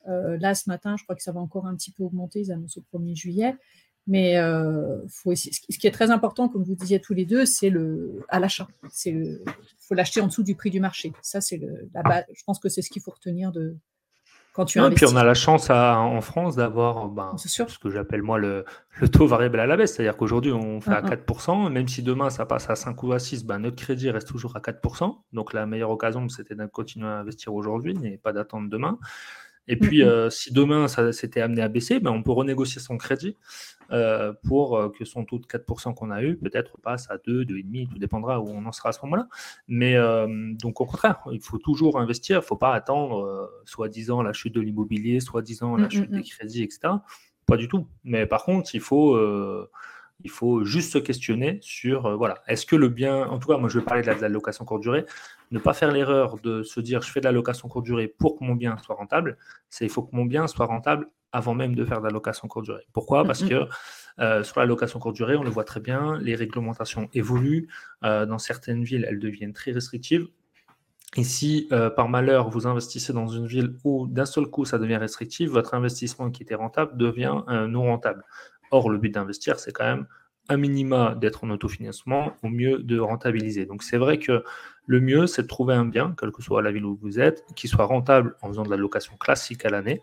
[0.08, 2.52] Euh, là, ce matin, je crois que ça va encore un petit peu augmenter, ils
[2.52, 3.56] annoncent au 1er juillet.
[4.08, 7.70] Mais euh, faut ce qui est très important, comme vous disiez tous les deux, c'est
[7.70, 8.68] le à l'achat.
[8.90, 9.44] C'est le,
[9.80, 11.12] faut l'acheter en dessous du prix du marché.
[11.22, 12.24] Ça, c'est le, la base.
[12.34, 13.76] Je pense que c'est ce qu'il faut retenir de
[14.54, 15.08] quand tu investis.
[15.08, 18.66] Puis on a la chance en France d'avoir ben, ce que j'appelle moi le,
[19.00, 19.94] le, taux variable à la baisse.
[19.94, 21.70] C'est-à-dire qu'aujourd'hui, on fait à 4%.
[21.70, 24.56] Même si demain, ça passe à 5 ou à 6, ben, notre crédit reste toujours
[24.56, 25.16] à 4%.
[25.34, 28.98] Donc la meilleure occasion, c'était de continuer à investir aujourd'hui et pas d'attendre demain.
[29.68, 32.98] Et puis, euh, si demain, ça s'était amené à baisser, ben, on peut renégocier son
[32.98, 33.36] crédit
[33.92, 37.44] euh, pour euh, que son taux de 4% qu'on a eu peut-être passe à 2,
[37.44, 39.28] 2,5, tout dépendra où on en sera à ce moment-là.
[39.68, 39.96] Mais
[40.56, 42.38] donc, au contraire, il faut toujours investir.
[42.38, 46.64] Il ne faut pas attendre soi-disant la chute de l'immobilier, soi-disant la chute des crédits,
[46.64, 46.94] etc.
[47.46, 47.88] Pas du tout.
[48.04, 49.18] Mais par contre, il faut
[50.24, 53.70] il faut juste se questionner sur, voilà, est-ce que le bien, en tout cas, moi
[53.70, 55.06] je vais parler de la, location courte durée,
[55.52, 58.38] ne pas faire l'erreur de se dire je fais de la location courte durée pour
[58.38, 59.38] que mon bien soit rentable,
[59.70, 62.48] c'est il faut que mon bien soit rentable avant même de faire de la location
[62.48, 62.88] courte durée.
[62.94, 63.24] Pourquoi?
[63.24, 63.68] Parce que
[64.20, 67.68] euh, sur la location courte durée, on le voit très bien, les réglementations évoluent.
[68.04, 70.28] Euh, dans certaines villes, elles deviennent très restrictives.
[71.16, 74.78] Et si euh, par malheur vous investissez dans une ville où d'un seul coup ça
[74.78, 78.24] devient restrictif, votre investissement qui était rentable devient non rentable.
[78.72, 80.08] Or, le but d'investir, c'est quand même
[80.50, 83.66] un minima d'être en autofinancement, au mieux de rentabiliser.
[83.66, 84.44] Donc c'est vrai que
[84.86, 87.44] le mieux, c'est de trouver un bien, quelle que soit la ville où vous êtes,
[87.56, 90.02] qui soit rentable en faisant de la location classique à l'année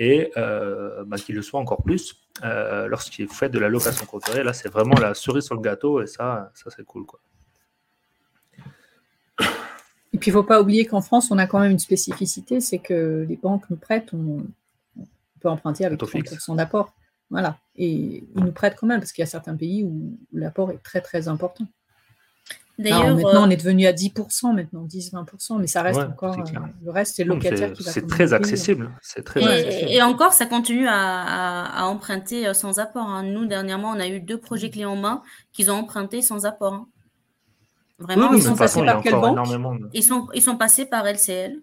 [0.00, 4.34] et euh, bah, qu'il le soit encore plus euh, lorsqu'il fait de la location courte
[4.34, 7.06] Là, c'est vraiment la cerise sur le gâteau et ça, ça c'est cool.
[7.06, 7.20] Quoi.
[10.12, 12.60] Et puis, il ne faut pas oublier qu'en France, on a quand même une spécificité,
[12.60, 14.44] c'est que les banques nous prêtent, on,
[15.40, 16.94] peut emprunter avec 30% d'apport.
[17.30, 17.58] Voilà.
[17.76, 20.82] Et ils nous prêtent quand même, parce qu'il y a certains pays où l'apport est
[20.82, 21.66] très, très important.
[22.76, 26.36] D'ailleurs, maintenant, euh, on est devenu à 10%, maintenant, 10-20%, mais ça reste encore.
[26.36, 28.90] Euh, le reste, c'est le locataire qui va C'est très accessible.
[29.00, 29.90] C'est très et, accessible.
[29.92, 33.06] Et encore, ça continue à, emprunter euh, sans apport.
[33.06, 33.22] Hein.
[33.22, 36.74] Nous, dernièrement, on a eu deux projets clés en main qu'ils ont emprunté sans apport.
[36.74, 36.88] Hein.
[38.00, 39.38] Vraiment, ils sont passés par quelle banque
[39.92, 41.60] ils, sont, ils sont passés par LCL.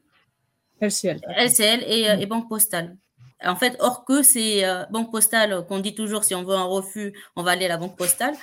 [0.80, 1.20] LCL.
[1.38, 2.96] LCL et, et Banque Postale.
[3.44, 6.64] En fait, or que c'est euh, banque postale qu'on dit toujours si on veut un
[6.64, 8.36] refus, on va aller à la banque postale.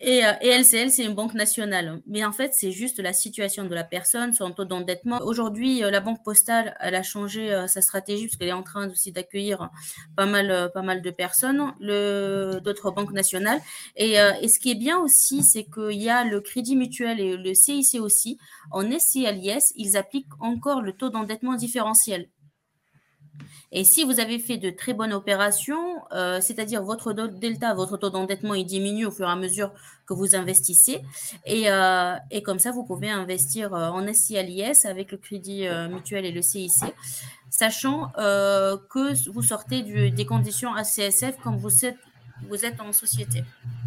[0.00, 2.00] Et, euh, et LCL, c'est une banque nationale.
[2.06, 5.18] Mais en fait, c'est juste la situation de la personne, son taux d'endettement.
[5.18, 8.62] Aujourd'hui, euh, la banque postale, elle a changé euh, sa stratégie parce qu'elle est en
[8.62, 9.70] train aussi d'accueillir
[10.16, 13.60] pas mal, pas mal de personnes, le, d'autres banques nationales.
[13.96, 17.36] Et, et ce qui est bien aussi, c'est qu'il y a le Crédit Mutuel et
[17.36, 18.38] le CIC aussi.
[18.70, 22.28] En SCLIS, ils appliquent encore le taux d'endettement différentiel.
[23.72, 28.10] Et si vous avez fait de très bonnes opérations, euh, c'est-à-dire votre delta, votre taux
[28.10, 29.72] d'endettement, il diminue au fur et à mesure
[30.06, 31.02] que vous investissez.
[31.44, 36.32] Et, euh, comme ça, vous pouvez investir euh, en SCLIS avec le crédit mutuel et
[36.32, 36.72] le CIC,
[37.50, 41.96] sachant que vous sortez des conditions ACSF comme vous êtes
[42.48, 43.42] vous êtes en société.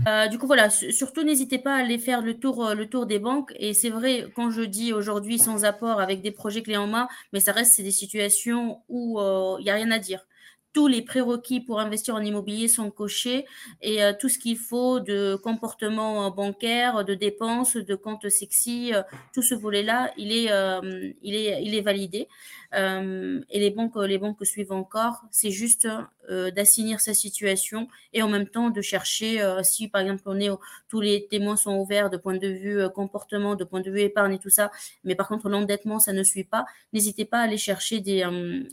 [0.07, 3.05] Euh, du coup, voilà, surtout n'hésitez pas à aller faire le tour, euh, le tour
[3.05, 3.53] des banques.
[3.57, 7.07] Et c'est vrai, quand je dis aujourd'hui sans apport avec des projets clés en main,
[7.33, 10.25] mais ça reste, c'est des situations où euh, il n'y a rien à dire
[10.71, 13.47] tous les prérequis pour investir en immobilier sont cochés
[13.81, 18.93] et tout ce qu'il faut de comportement bancaire, de dépenses, de compte sexy,
[19.33, 22.27] tout ce volet-là, il il est, il est validé.
[22.75, 25.23] Euh, et les banques, les banques suivent encore.
[25.32, 25.88] C'est juste
[26.29, 30.39] euh, d'assainir sa situation et en même temps de chercher, euh, si par exemple on
[30.39, 30.49] est,
[30.88, 34.34] tous les témoins sont ouverts de point de vue comportement, de point de vue épargne
[34.34, 34.71] et tout ça,
[35.03, 38.23] mais par contre l'endettement, ça ne suit pas, n'hésitez pas à aller chercher des,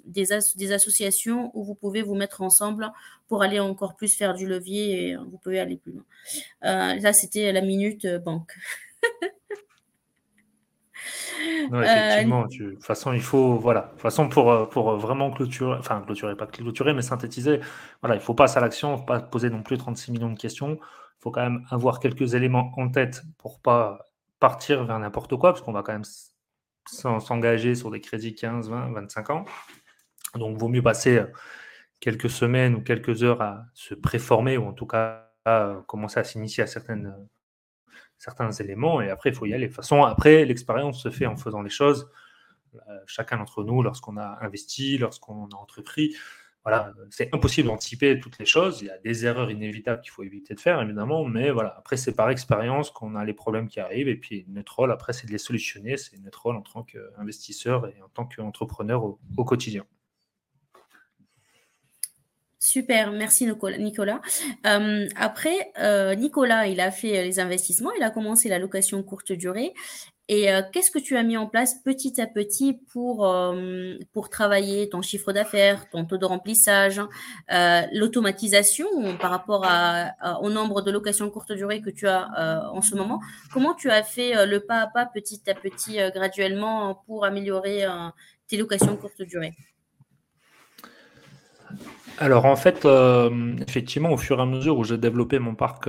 [0.05, 2.93] des, des, associations où vous pouvez vous mettre ensemble
[3.29, 6.05] pour aller encore plus faire du levier et vous pouvez aller plus loin.
[6.63, 8.53] là, c'était la minute banque.
[11.71, 12.43] Non, effectivement.
[12.45, 13.83] Euh, de toute façon, il faut, voilà.
[13.83, 17.61] De toute façon, pour, euh, pour euh, vraiment clôturer, enfin, clôturer, pas clôturer, mais synthétiser,
[18.03, 20.31] voilà, il faut passer à l'action, il ne faut pas poser non plus 36 millions
[20.31, 20.79] de questions.
[20.81, 24.07] Il faut quand même avoir quelques éléments en tête pour pas
[24.41, 26.05] partir vers n'importe quoi, parce qu'on va quand même
[26.87, 29.45] s'engager sur des crédits 15, 20, 25 ans.
[30.35, 31.23] Donc, il vaut mieux passer
[32.01, 35.23] quelques semaines ou quelques heures à se préformer, ou en tout cas
[35.87, 37.15] commencer à s'initier à certaines,
[38.19, 39.67] certains éléments et après, il faut y aller.
[39.67, 42.11] De toute façon, après, l'expérience se fait en faisant les choses.
[43.07, 46.15] chacun d'entre nous, lorsqu'on a investi, lorsqu'on a entrepris,
[46.67, 48.83] voilà, c'est impossible d'anticiper toutes les choses.
[48.83, 51.97] Il y a des erreurs inévitables qu'il faut éviter de faire, évidemment, mais voilà, après,
[51.97, 54.09] c'est par expérience qu'on a les problèmes qui arrivent.
[54.09, 55.97] Et puis, notre rôle, après, c'est de les solutionner.
[55.97, 59.85] C'est notre rôle en tant qu'investisseur et en tant qu'entrepreneur au, quotidien.
[62.77, 64.21] Super, merci Nicolas.
[64.67, 69.33] Euh, après, euh, Nicolas, il a fait les investissements, il a commencé la location courte
[69.33, 69.73] durée.
[70.29, 73.35] Et euh, qu'est-ce que tu as mis en place petit à petit pour,
[74.13, 77.01] pour travailler ton chiffre d'affaires, ton taux de remplissage,
[77.95, 78.87] l'automatisation
[79.23, 79.65] par rapport
[80.43, 83.21] au nombre de locations courte durée que tu as en ce moment?
[83.55, 87.87] Comment tu as fait le pas à pas, petit à petit, graduellement pour améliorer
[88.49, 89.55] tes locations courte durée?
[92.19, 92.87] Alors en fait,
[93.67, 95.89] effectivement, au fur et à mesure où j'ai développé mon parc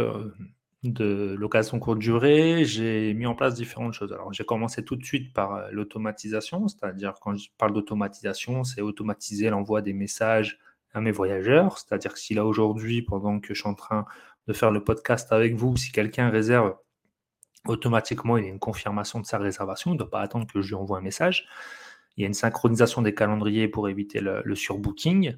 [0.83, 4.13] de location courte durée, j'ai mis en place différentes choses.
[4.13, 8.81] Alors, j'ai commencé tout de suite par euh, l'automatisation, c'est-à-dire quand je parle d'automatisation, c'est
[8.81, 10.59] automatiser l'envoi des messages
[10.93, 11.77] à mes voyageurs.
[11.79, 14.05] C'est-à-dire que si là aujourd'hui, pendant que je suis en train
[14.47, 16.75] de faire le podcast avec vous, si quelqu'un réserve
[17.65, 20.61] automatiquement, il y a une confirmation de sa réservation, il ne doit pas attendre que
[20.61, 21.47] je lui envoie un message.
[22.15, 25.35] Il y a une synchronisation des calendriers pour éviter le surbooking.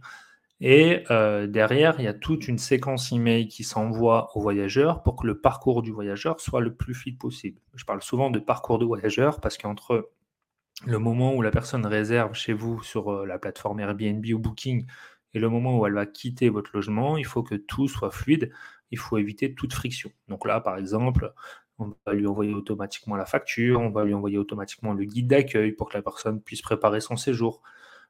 [0.61, 5.15] Et euh, derrière, il y a toute une séquence email qui s'envoie au voyageur pour
[5.15, 7.61] que le parcours du voyageur soit le plus fluide possible.
[7.75, 10.11] Je parle souvent de parcours de voyageur parce qu'entre
[10.85, 14.85] le moment où la personne réserve chez vous sur euh, la plateforme Airbnb ou Booking
[15.33, 18.51] et le moment où elle va quitter votre logement, il faut que tout soit fluide.
[18.91, 20.11] Il faut éviter toute friction.
[20.27, 21.33] Donc là, par exemple,
[21.77, 25.71] on va lui envoyer automatiquement la facture, on va lui envoyer automatiquement le guide d'accueil
[25.71, 27.61] pour que la personne puisse préparer son séjour.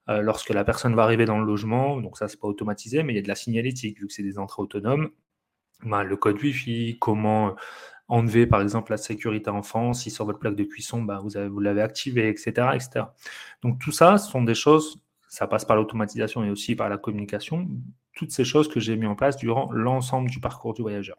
[0.09, 3.13] Euh, lorsque la personne va arriver dans le logement, donc ça c'est pas automatisé, mais
[3.13, 5.11] il y a de la signalétique, vu que c'est des entrées autonomes,
[5.83, 7.55] ben, le code Wi-Fi, comment
[8.07, 11.81] enlever par exemple la sécurité enfant, si sur votre plaque de cuisson, ben, vous, l'avez
[11.81, 12.53] activé, etc..
[13.61, 16.97] Donc tout ça, ce sont des choses, ça passe par l'automatisation et aussi par la
[16.97, 17.67] communication,
[18.15, 21.17] toutes ces choses que j'ai mis en place durant l'ensemble du parcours du voyageur.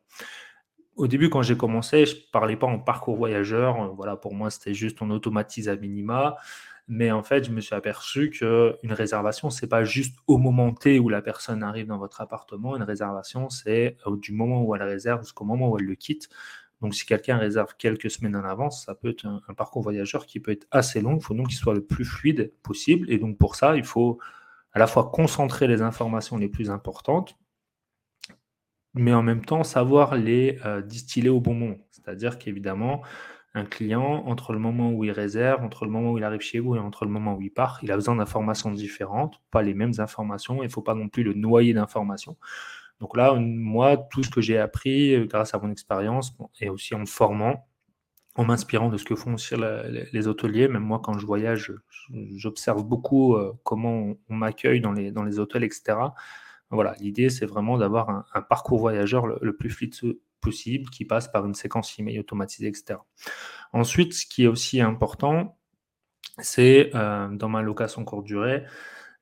[0.96, 3.94] Au début, quand j'ai commencé, je ne parlais pas en parcours voyageur.
[3.94, 6.37] Voilà, pour moi, c'était juste on automatise à minima.
[6.92, 10.98] Mais en fait, je me suis aperçu qu'une réservation, c'est pas juste au moment T
[10.98, 12.76] où la personne arrive dans votre appartement.
[12.76, 16.29] Une réservation, c'est euh, du moment où elle réserve jusqu'au moment où elle le quitte.
[16.81, 20.40] Donc, si quelqu'un réserve quelques semaines en avance, ça peut être un, parcours voyageur qui
[20.40, 21.14] peut être assez long.
[21.14, 23.09] Il faut donc qu'il soit le plus fluide possible.
[23.09, 24.18] Et donc, pour ça, il faut
[24.72, 27.37] à la fois concentrer les informations les plus importantes,
[28.94, 31.79] mais en même temps savoir les euh, distiller au bon moment.
[31.92, 33.03] C'est-à-dire qu'évidemment,
[33.55, 36.61] un client, entre le moment où il réserve, entre le moment où il arrive chez
[36.61, 39.75] vous et entre le moment où il part, il a besoin d'informations différentes, pas les
[39.75, 40.63] mêmes informations.
[40.63, 42.37] Il ne faut pas non plus le noyer d'informations.
[43.01, 46.95] Donc là, moi, tout ce que j'ai appris euh, grâce à mon expérience et aussi
[46.95, 47.67] en me formant,
[48.37, 49.55] en m'inspirant de ce que font aussi
[50.13, 51.73] les hôteliers, même moi quand je voyage,
[52.11, 55.97] j'observe beaucoup euh, comment on, m'accueille dans les, dans les hôtels, etc.
[56.71, 59.95] Voilà, l'idée c'est vraiment d'avoir un, parcours voyageur le plus fluide
[60.40, 62.98] possible qui passe par une séquence email automatisée, etc.
[63.72, 65.59] Ensuite, ce qui est aussi important,
[66.38, 68.64] c'est euh, dans ma location courte durée,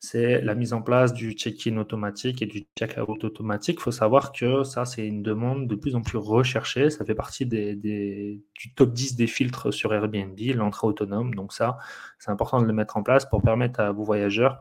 [0.00, 3.78] c'est la mise en place du check-in automatique et du check-out automatique.
[3.81, 6.88] Il faut savoir que ça, c'est une demande de plus en plus recherchée.
[6.90, 11.35] Ça fait partie des, du top 10 des filtres sur Airbnb, l'entrée autonome.
[11.35, 11.78] Donc ça,
[12.20, 14.61] c'est important de le mettre en place pour permettre à vos voyageurs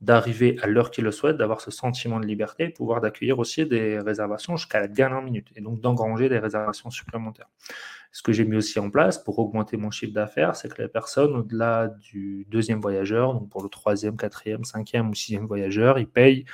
[0.00, 3.98] d'arriver à l'heure qu'ils le souhaitent, d'avoir ce sentiment de liberté, pouvoir d'accueillir aussi des
[3.98, 7.48] réservations jusqu'à la dernière minute, et donc d'engranger des réservations supplémentaires.
[8.12, 10.88] Ce que j'ai mis aussi en place pour augmenter mon chiffre d'affaires, c'est que les
[10.88, 16.08] personnes, au-delà du deuxième voyageur, donc pour le troisième, quatrième, cinquième ou sixième voyageur, ils
[16.08, 16.44] payent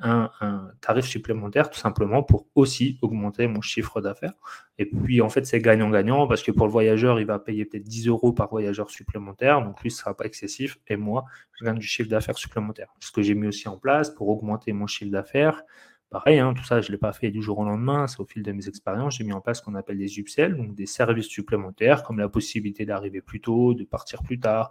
[0.00, 4.34] un, tarif supplémentaire tout simplement pour aussi augmenter mon chiffre d'affaires.
[4.78, 7.84] Et puis en fait c'est gagnant-gagnant parce que pour le voyageur il va payer peut-être
[7.84, 10.78] 10 euros par voyageur supplémentaire, donc lui ce ne sera pas excessif.
[10.88, 12.88] Et moi je gagne du chiffre d'affaires supplémentaire.
[13.00, 15.62] Ce que j'ai mis aussi en place pour augmenter mon chiffre d'affaires,
[16.10, 18.26] pareil, hein, tout ça je ne l'ai pas fait du jour au lendemain, c'est au
[18.26, 20.86] fil de mes expériences, j'ai mis en place ce qu'on appelle des upsells, donc des
[20.86, 24.70] services supplémentaires comme la possibilité d'arriver plus tôt, de partir plus tard,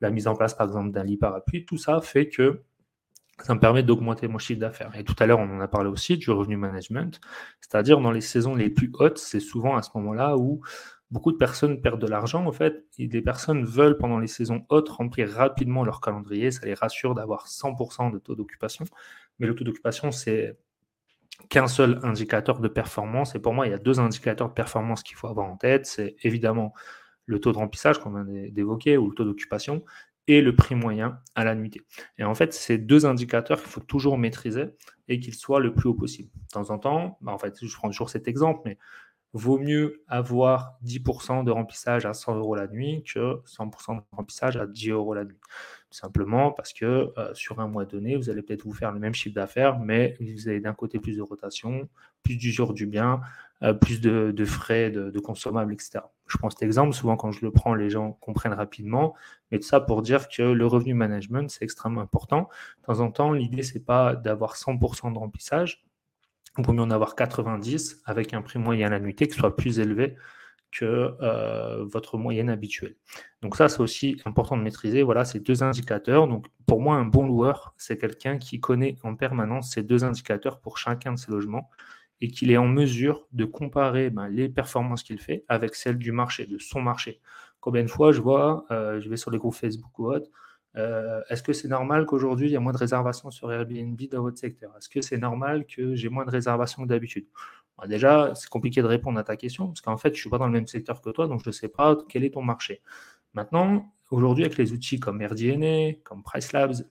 [0.00, 2.62] la mise en place par exemple d'un lit parapluie, tout ça fait que
[3.42, 4.90] ça me permet d'augmenter mon chiffre d'affaires.
[4.96, 7.20] Et tout à l'heure, on en a parlé aussi du revenu management,
[7.60, 10.60] c'est-à-dire dans les saisons les plus hautes, c'est souvent à ce moment-là où
[11.10, 14.64] beaucoup de personnes perdent de l'argent, en fait, et des personnes veulent, pendant les saisons
[14.68, 18.84] hautes, remplir rapidement leur calendrier, ça les rassure d'avoir 100% de taux d'occupation,
[19.38, 20.56] mais le taux d'occupation, c'est
[21.48, 25.02] qu'un seul indicateur de performance, et pour moi, il y a deux indicateurs de performance
[25.02, 26.74] qu'il faut avoir en tête, c'est évidemment
[27.26, 29.84] le taux de remplissage qu'on vient d'évoquer ou le taux d'occupation,
[30.26, 31.82] et le prix moyen à la nuitée.
[32.18, 34.66] Et en fait, c'est deux indicateurs qu'il faut toujours maîtriser
[35.08, 36.30] et qu'ils soient le plus haut possible.
[36.34, 38.78] De temps en temps, bah, en fait, je prends toujours cet exemple, mais
[39.32, 44.56] vaut mieux avoir 10% de remplissage à 100 euros la nuit que 100% de remplissage
[44.56, 45.38] à 10 euros la nuit.
[45.90, 49.14] simplement parce que euh, sur un mois donné, vous allez peut-être vous faire le même
[49.14, 51.88] chiffre d'affaires, mais vous avez d'un côté plus de rotation,
[52.22, 53.20] plus d'usure du bien,
[53.62, 56.00] euh, plus de, frais de, consommables, etc.
[56.26, 59.14] Je prends cet exemple, souvent quand je le prends, les gens comprennent rapidement,
[59.50, 62.48] mais tout ça pour dire que le revenu management, c'est extrêmement important.
[62.80, 65.84] De temps en temps, l'idée, c'est pas d'avoir 100% de remplissage,
[66.58, 70.16] on peut mieux en avoir 90 avec un prix moyen nuitée qui soit plus élevé
[70.72, 72.96] que euh, votre moyenne habituelle.
[73.42, 76.28] Donc ça, c'est aussi important de maîtriser voilà, ces deux indicateurs.
[76.28, 80.60] Donc pour moi, un bon loueur, c'est quelqu'un qui connaît en permanence ces deux indicateurs
[80.60, 81.68] pour chacun de ses logements
[82.20, 86.12] et qu'il est en mesure de comparer ben, les performances qu'il fait avec celles du
[86.12, 87.20] marché, de son marché.
[87.60, 90.30] Combien de fois je vois, euh, je vais sur les groupes Facebook ou autre,
[90.76, 94.22] euh, est-ce que c'est normal qu'aujourd'hui il y a moins de réservations sur Airbnb dans
[94.22, 94.72] votre secteur?
[94.76, 97.26] Est-ce que c'est normal que j'ai moins de réservations que d'habitude?
[97.88, 100.38] Déjà, c'est compliqué de répondre à ta question parce qu'en fait, je ne suis pas
[100.38, 102.82] dans le même secteur que toi, donc je ne sais pas quel est ton marché.
[103.32, 106.84] Maintenant, aujourd'hui, avec les outils comme AirDNA, comme PriceLabs,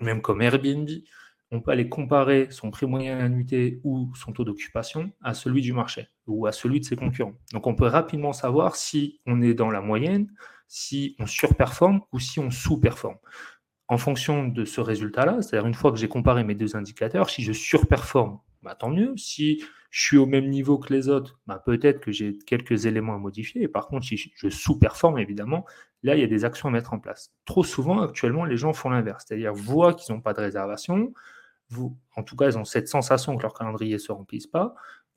[0.00, 0.88] même comme Airbnb,
[1.50, 5.62] on peut aller comparer son prix moyen à nuitée ou son taux d'occupation à celui
[5.62, 7.34] du marché ou à celui de ses concurrents.
[7.52, 10.30] Donc on peut rapidement savoir si on est dans la moyenne,
[10.66, 13.16] si on surperforme ou si on sous-performe.
[13.88, 17.42] En fonction de ce résultat-là, c'est-à-dire une fois que j'ai comparé mes deux indicateurs, si
[17.42, 19.14] je surperforme, bah, tant mieux.
[19.16, 23.14] Si je suis au même niveau que les autres, bah, peut-être que j'ai quelques éléments
[23.14, 23.62] à modifier.
[23.62, 25.64] Et par contre, si je sous-performe, évidemment,
[26.02, 27.32] là, il y a des actions à mettre en place.
[27.46, 31.14] Trop souvent, actuellement, les gens font l'inverse, c'est-à-dire voient qu'ils n'ont pas de réservation,
[32.16, 34.74] en tout cas, ils ont cette sensation que leur calendrier ne se remplisse pas.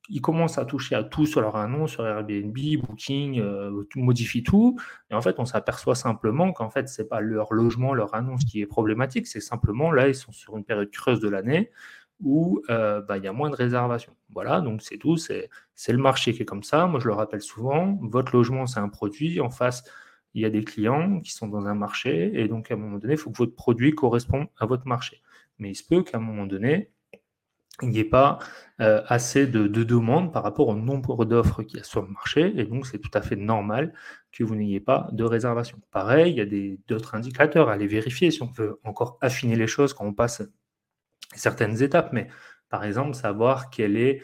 [0.10, 4.78] Ils commencent à toucher à tout sur leur annonce, sur Airbnb, Booking, euh, modifient tout.
[5.10, 8.44] Et en fait, on s'aperçoit simplement qu'en fait, ce n'est pas leur logement, leur annonce
[8.44, 9.28] qui est problématique.
[9.28, 11.72] C'est simplement là, ils sont sur une période creuse de l'année
[12.20, 14.16] où euh, bah, il y a moins de réservations.
[14.30, 15.18] Voilà, donc c'est tout.
[15.18, 15.50] C'est
[15.88, 16.88] le marché qui est comme ça.
[16.88, 17.98] Moi, je le rappelle souvent.
[18.02, 19.40] Votre logement, c'est un produit.
[19.40, 19.84] En face,
[20.34, 22.32] il y a des clients qui sont dans un marché.
[22.40, 25.22] Et donc, à un moment donné, il faut que votre produit corresponde à votre marché
[25.62, 26.92] mais il se peut qu'à un moment donné,
[27.82, 28.40] il n'y ait pas
[28.82, 32.54] euh, assez de, demandes par rapport au nombre d'offres qu'il y a sur le marché,
[32.58, 33.94] et donc c'est tout à fait normal
[34.32, 35.80] que vous n'ayez pas de réservation.
[35.92, 39.68] Pareil, il y a d'autres indicateurs à aller vérifier si on veut encore affiner les
[39.68, 40.44] choses quand on passe
[41.36, 42.28] certaines étapes, mais
[42.70, 44.22] par exemple, savoir quelle est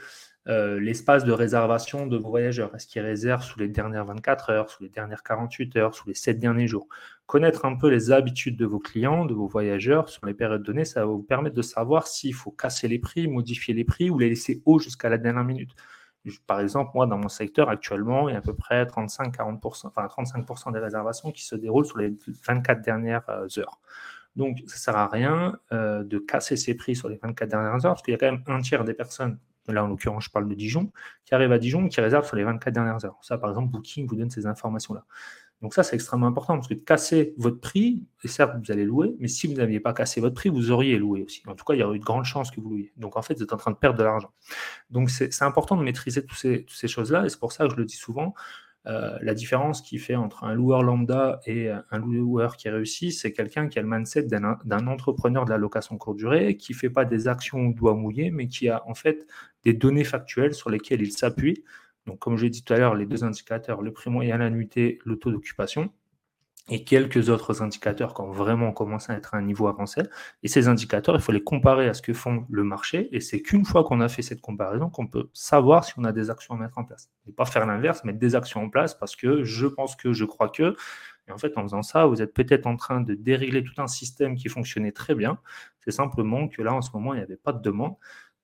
[0.47, 2.73] euh, l'espace de réservation de voyageurs.
[2.73, 6.13] Est-ce qu'ils réservent sous les dernières 24 heures, sous les dernières 48 heures, sous les
[6.13, 6.87] 7 derniers jours?
[7.27, 10.85] Connaître un peu les habitudes de vos clients, de vos voyageurs sur les périodes données,
[10.85, 14.17] ça va vous permettre de savoir s'il faut casser les prix, modifier les prix ou
[14.17, 15.75] les laisser hauts jusqu'à la dernière minute.
[16.45, 20.05] Par exemple, moi, dans mon secteur, actuellement, il y a à peu près 35-40%, enfin
[20.07, 22.15] 35% des réservations qui se déroulent sur les
[22.45, 23.79] 24 dernières euh, heures.
[24.35, 27.85] Donc, ça ne sert à rien euh, de casser ces prix sur les 24 dernières
[27.85, 29.37] heures, parce qu'il y a quand même un tiers des personnes
[29.73, 30.91] là en l'occurrence je parle de Dijon,
[31.25, 33.17] qui arrive à Dijon, qui réserve sur les 24 dernières heures.
[33.21, 35.05] Ça, par exemple, Booking vous donne ces informations-là.
[35.61, 38.85] Donc ça, c'est extrêmement important, parce que de casser votre prix, et certes, vous allez
[38.85, 41.41] louer, mais si vous n'aviez pas cassé votre prix, vous auriez loué aussi.
[41.47, 42.93] En tout cas, il y aurait eu de grandes chances que vous louiez.
[42.95, 44.31] Donc en fait, vous êtes en train de perdre de l'argent.
[44.91, 47.85] Donc c'est important de maîtriser toutes ces, choses-là, et c'est pour ça que je le
[47.85, 48.35] dis souvent,
[48.85, 53.33] euh, la différence qui fait entre un loueur lambda et un loueur qui réussit, c'est
[53.33, 56.89] quelqu'un qui a le mindset d'un entrepreneur de la location courte durée, qui ne fait
[56.89, 59.25] pas des actions au doigt mouillé, mais qui a en fait
[59.63, 61.63] des données factuelles sur lesquelles il s'appuie.
[62.07, 64.37] Donc, comme je l'ai dit tout à l'heure, les deux indicateurs, le prix moyen à
[64.39, 65.91] l'annuité, le taux d'occupation
[66.69, 70.01] et quelques autres indicateurs quand vraiment on commence à être à un niveau avancé.
[70.43, 73.07] Et ces indicateurs, il faut les comparer à ce que font le marché.
[73.15, 76.11] Et c'est qu'une fois qu'on a fait cette comparaison qu'on peut savoir si on a
[76.11, 77.09] des actions à mettre en place.
[77.27, 80.25] Et pas faire l'inverse, mettre des actions en place parce que je pense que, je
[80.25, 80.75] crois que.
[81.29, 83.87] Et en fait, en faisant ça, vous êtes peut-être en train de dérégler tout un
[83.87, 85.39] système qui fonctionnait très bien.
[85.83, 87.95] C'est simplement que là, en ce moment, il n'y avait pas de demande.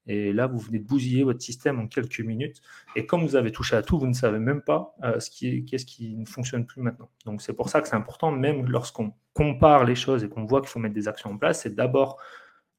[0.07, 2.61] Et là, vous venez de bousiller votre système en quelques minutes.
[2.95, 5.63] Et comme vous avez touché à tout, vous ne savez même pas euh, ce qui
[5.65, 7.09] qu'est-ce qui ne fonctionne plus maintenant.
[7.25, 10.61] Donc c'est pour ça que c'est important, même lorsqu'on compare les choses et qu'on voit
[10.61, 12.17] qu'il faut mettre des actions en place, c'est d'abord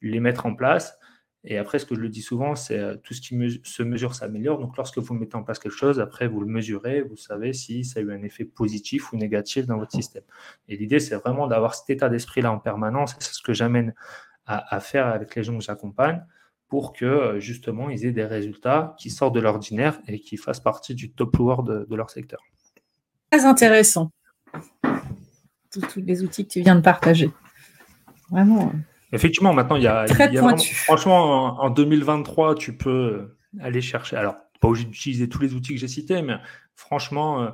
[0.03, 0.99] les mettre en place.
[1.47, 4.15] Et après, ce que je le dis souvent, c'est euh, tout ce qui se mesure
[4.15, 4.59] s'améliore.
[4.59, 7.85] Donc lorsque vous mettez en place quelque chose, après vous le mesurez, vous savez si
[7.85, 10.23] ça a eu un effet positif ou négatif dans votre système.
[10.69, 13.13] Et l'idée, c'est vraiment d'avoir cet état d'esprit-là en permanence.
[13.13, 13.95] Et c'est ce que j'amène
[14.47, 16.23] à, à faire avec les gens que j'accompagne
[16.75, 20.59] pour que euh, justement ils aient des résultats qui sortent de l'ordinaire et qui fassent
[20.59, 22.41] partie du top loueur de, leur secteur.
[23.31, 24.11] Très intéressant.
[25.71, 27.31] Tous, les outils que tu viens de partager.
[28.29, 28.73] Vraiment.
[28.75, 28.79] Euh,
[29.13, 30.05] Effectivement, maintenant, il y a,
[30.65, 34.17] franchement, en, 2023, tu peux aller chercher.
[34.17, 36.39] Alors, pas obligé d'utiliser tous les outils que j'ai cités, mais
[36.75, 37.53] franchement,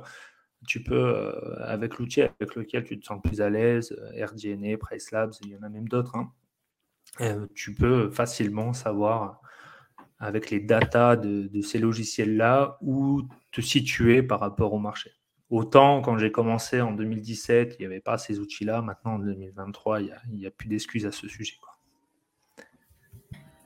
[0.67, 5.51] tu peux, avec l'outil avec lequel tu te sens plus à l'aise, RDNA, PriceLabs, il
[5.51, 6.31] y en a même d'autres, hein,
[7.55, 9.41] tu peux facilement savoir
[10.19, 15.11] avec les datas de, ces logiciels-là où te situer par rapport au marché.
[15.49, 18.81] Autant quand j'ai commencé en 2017, il n'y avait pas ces outils-là.
[18.81, 21.55] Maintenant, en 2023, il n'y a, plus d'excuses à ce sujet.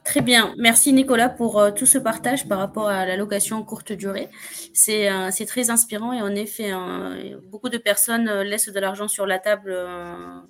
[0.06, 0.54] Très bien.
[0.60, 4.30] Merci Nicolas pour euh, tout ce partage par rapport à la location courte durée.
[4.72, 7.18] C'est euh, très inspirant et en effet, hein,
[7.50, 9.76] beaucoup de personnes euh, laissent de l'argent sur la table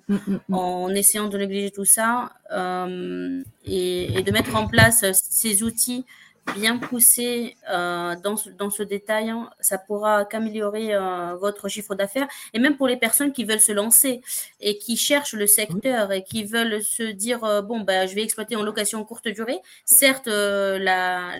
[0.08, 0.54] mm, mm, mm.
[0.54, 2.32] en essayant de négliger tout ça
[3.64, 6.04] et, de mettre en place ces outils
[6.54, 11.94] bien poussé euh, dans, ce, dans ce détail, hein, ça pourra qu'améliorer euh, votre chiffre
[11.94, 12.28] d'affaires.
[12.54, 14.22] Et même pour les personnes qui veulent se lancer
[14.60, 18.22] et qui cherchent le secteur et qui veulent se dire, euh, bon, bah, je vais
[18.22, 19.58] exploiter en location courte durée.
[19.84, 21.36] Certes, la,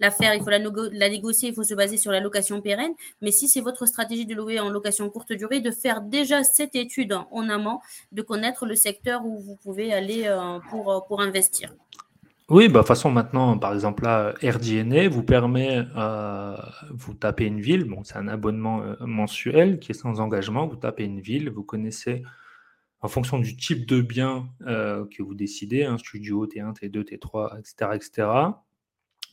[0.00, 2.92] l'affaire, il faut la, la, négocier, il faut se baser sur la location pérenne.
[3.20, 6.74] Mais si c'est votre stratégie de louer en location courte durée, de faire déjà cette
[6.74, 7.80] étude en amont,
[8.12, 10.32] de connaître le secteur où vous pouvez aller
[10.70, 11.74] pour, pour investir.
[12.50, 16.56] Oui, bah, de toute façon, maintenant, par exemple, là, RDNA vous permet, euh,
[16.90, 20.76] vous tapez une ville, bon, c'est un abonnement euh, mensuel qui est sans engagement, vous
[20.76, 22.22] tapez une ville, vous connaissez,
[23.00, 27.58] en fonction du type de bien euh, que vous décidez, un studio, T1, T2, T3,
[27.58, 28.28] etc., etc.,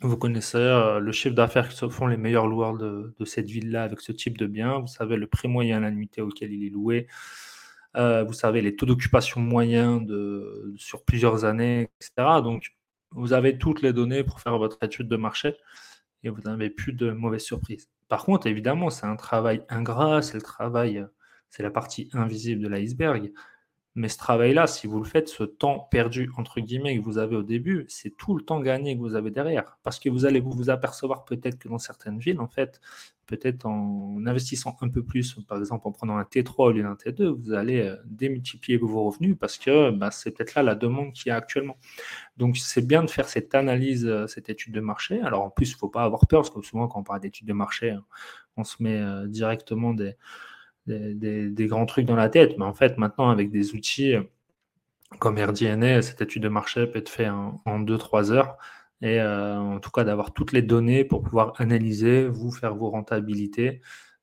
[0.02, 0.60] vous connaissez
[1.00, 4.38] le chiffre d'affaires qui se font les meilleurs loueurs de, cette ville-là avec ce type
[4.38, 7.08] de bien, vous savez le prix moyen à la nuitée auquel il est loué,
[7.96, 12.42] vous savez les taux d'occupation moyens de, sur plusieurs années, etc.
[12.44, 12.75] Donc,
[13.16, 15.56] vous avez toutes les données pour faire votre étude de marché
[16.24, 17.90] et vous n'avez plus de mauvaises surprises.
[18.08, 21.06] Par contre, évidemment, c'est un travail ingrat, c'est le travail,
[21.50, 23.32] c'est la partie invisible de l'iceberg.
[23.96, 27.38] Mais ce travail-là, si vous le faites, ce temps perdu, entre guillemets, que vous avez
[27.38, 29.78] au début, c'est tout le temps gagné que vous avez derrière.
[29.84, 32.82] Parce que vous allez vous apercevoir peut-être que dans certaines villes, en fait,
[33.26, 36.94] peut-être en investissant un peu plus, par exemple en prenant un T3 au lieu d'un
[36.94, 41.14] T2, vous allez euh, démultiplier vos revenus parce que bah, c'est peut-être là la demande
[41.14, 41.78] qu'il y a actuellement.
[42.38, 45.22] Donc c'est bien de faire cette analyse, euh, cette étude de marché.
[45.22, 47.22] Alors en plus, il ne faut pas avoir peur, parce que souvent quand on parle
[47.22, 48.04] d'étude de marché, hein,
[48.58, 52.58] on se met euh, directement des grands trucs dans la tête.
[52.58, 54.16] Mais en fait, maintenant, avec des outils
[55.20, 58.58] comme RDNA, cette étude de marché peut être faite en, 2-3 heures.
[59.06, 62.90] Et euh, en tout cas, d'avoir toutes les données pour pouvoir analyser, vous faire vos
[62.90, 63.82] rentabilités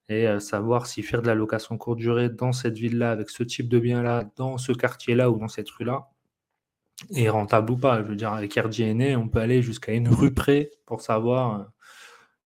[0.08, 3.44] et euh, savoir si faire de la location courte durée dans cette ville-là, avec ce
[3.44, 6.08] type de bien-là, dans ce quartier-là ou dans cette rue-là,
[7.14, 8.02] est rentable ou pas.
[8.02, 11.70] Je veux dire, avec RDNA, on peut aller jusqu'à une rue près pour savoir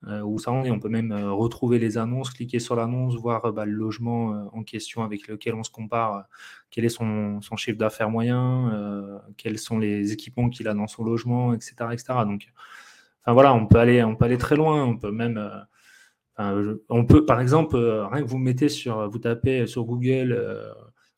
[0.09, 0.23] euh.
[0.23, 4.45] On peut même euh, retrouver les annonces, cliquer sur l'annonce, voir bah, le logement euh,
[4.53, 6.27] en question avec lequel on se compare,
[6.71, 11.55] quel est son, chiffre d'affaires moyen, quels sont les équipements qu'il a dans son logement,
[11.55, 11.75] etc.
[11.93, 12.15] etc.
[13.27, 14.85] Voilà, on peut aller, on peut très loin.
[14.85, 15.41] On peut même,
[16.39, 20.39] on peut, par exemple, rien que vous mettez sur, vous tapez sur Google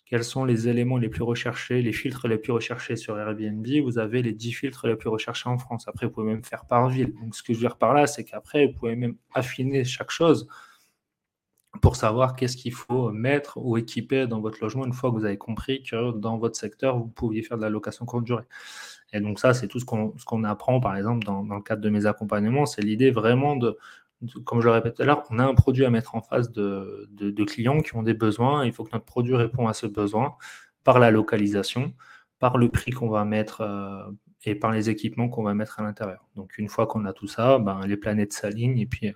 [0.08, 3.98] quels sont les éléments les plus recherchés, les filtres les plus recherchés sur Airbnb, vous
[3.98, 5.86] avez les 10 filtres les plus recherchés en France.
[5.86, 7.12] Après, vous pouvez même faire par ville.
[7.20, 10.10] Donc, ce que je veux dire par là, c'est qu'après, vous pouvez même affiner chaque
[10.10, 10.48] chose
[11.82, 15.26] pour savoir qu'est-ce qu'il faut mettre ou équiper dans votre logement une fois que vous
[15.26, 18.44] avez compris que dans votre secteur, vous pouviez faire de la location courte durée.
[19.12, 21.90] Et donc ça, c'est tout ce qu'on apprend, par exemple, dans, dans, le cadre de
[21.90, 22.64] mes accompagnements.
[22.64, 23.76] C'est l'idée vraiment de,
[24.44, 26.50] comme je le répète tout à l'heure, on a un produit à mettre en face
[26.50, 28.64] de, clients qui ont des besoins.
[28.64, 30.36] Il faut que notre produit réponde à ce besoin
[30.84, 31.94] par la localisation,
[32.38, 34.10] par le prix qu'on va mettre euh,
[34.44, 36.26] et par les équipements qu'on va mettre à l'intérieur.
[36.36, 39.12] Donc une fois qu'on a tout ça, ben, les planètes s'alignent et puis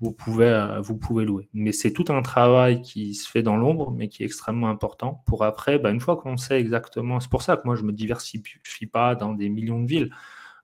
[0.00, 1.48] vous pouvez, euh, vous pouvez louer.
[1.52, 5.22] Mais c'est tout un travail qui se fait dans l'ombre, mais qui est extrêmement important
[5.26, 7.92] pour après, ben, une fois qu'on sait exactement, c'est pour ça que moi je me
[7.92, 10.10] diversifie pas dans des millions de villes.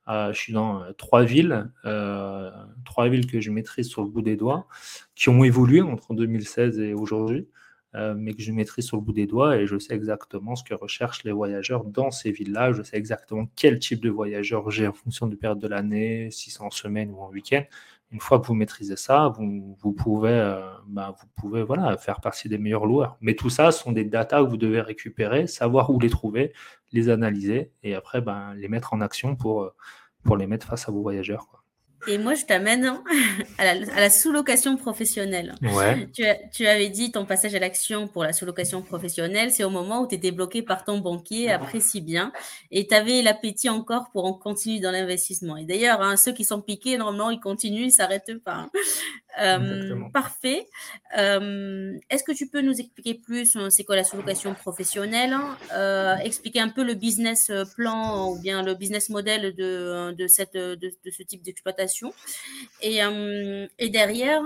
[0.08, 2.50] Euh, je suis dans euh, trois villes, euh,
[2.84, 4.66] trois villes que je maîtrise sur le bout des doigts,
[5.14, 7.48] qui ont évolué entre 2016 et aujourd'hui,
[8.16, 10.74] mais que je maîtrise sur le bout des doigts et je sais exactement ce que
[10.74, 12.72] recherchent les voyageurs dans ces villes-là.
[12.72, 16.50] Je sais exactement quel type de voyageurs j'ai en fonction de période de l'année, si
[16.50, 17.62] c'est en semaine ou en week-end.
[18.10, 22.58] Une fois que vous maîtrisez ça, vous, pouvez, bah, vous pouvez voilà, faire partie des
[22.58, 23.16] meilleurs loueurs.
[23.20, 26.52] Mais tout ça sont des datas que vous devez récupérer, savoir où les trouver,
[26.92, 29.72] les analyser et après ben, les mettre en action pour,
[30.22, 31.63] pour les mettre face à vos voyageurs.
[32.06, 33.02] Et moi, je t'amène hein,
[33.58, 35.54] à la, sous-location professionnelle.
[35.62, 36.08] Ouais.
[36.12, 40.02] Tu, tu, avais dit ton passage à l'action pour la sous-location professionnelle, c'est au moment
[40.02, 42.32] où tu étais bloqué par ton banquier, après si bien,
[42.70, 45.56] et tu avais l'appétit encore pour en continuer dans l'investissement.
[45.56, 48.54] Et d'ailleurs, hein, ceux qui sont piqués, normalement, ils continuent, ils ne s'arrêtent pas.
[48.54, 48.70] Hein.
[50.12, 50.66] Parfait.
[51.12, 55.36] Est-ce que tu peux nous expliquer plus c'est quoi la sous-location professionnelle
[56.22, 60.92] Expliquer un peu le business plan ou bien le business model de, de, cette, de,
[61.10, 62.12] ce type d'exploitation?
[62.82, 63.00] Et,
[63.78, 64.42] et, derrière,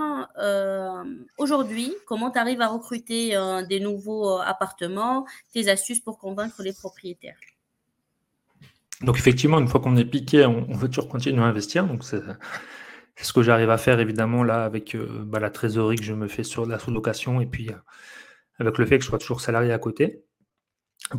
[1.37, 3.37] aujourd'hui, comment tu arrives à recruter
[3.69, 7.37] des nouveaux appartements, tes astuces pour convaincre les propriétaires?
[9.01, 11.85] Donc effectivement, une fois qu'on est piqué, on, veut toujours continuer à investir.
[11.85, 12.21] Donc c'est
[13.21, 16.27] ce que j'arrive à faire évidemment là avec euh, bah, la trésorerie que je me
[16.27, 17.75] fais sur la sous-location et puis euh,
[18.59, 20.23] avec le fait que je sois toujours salarié à côté.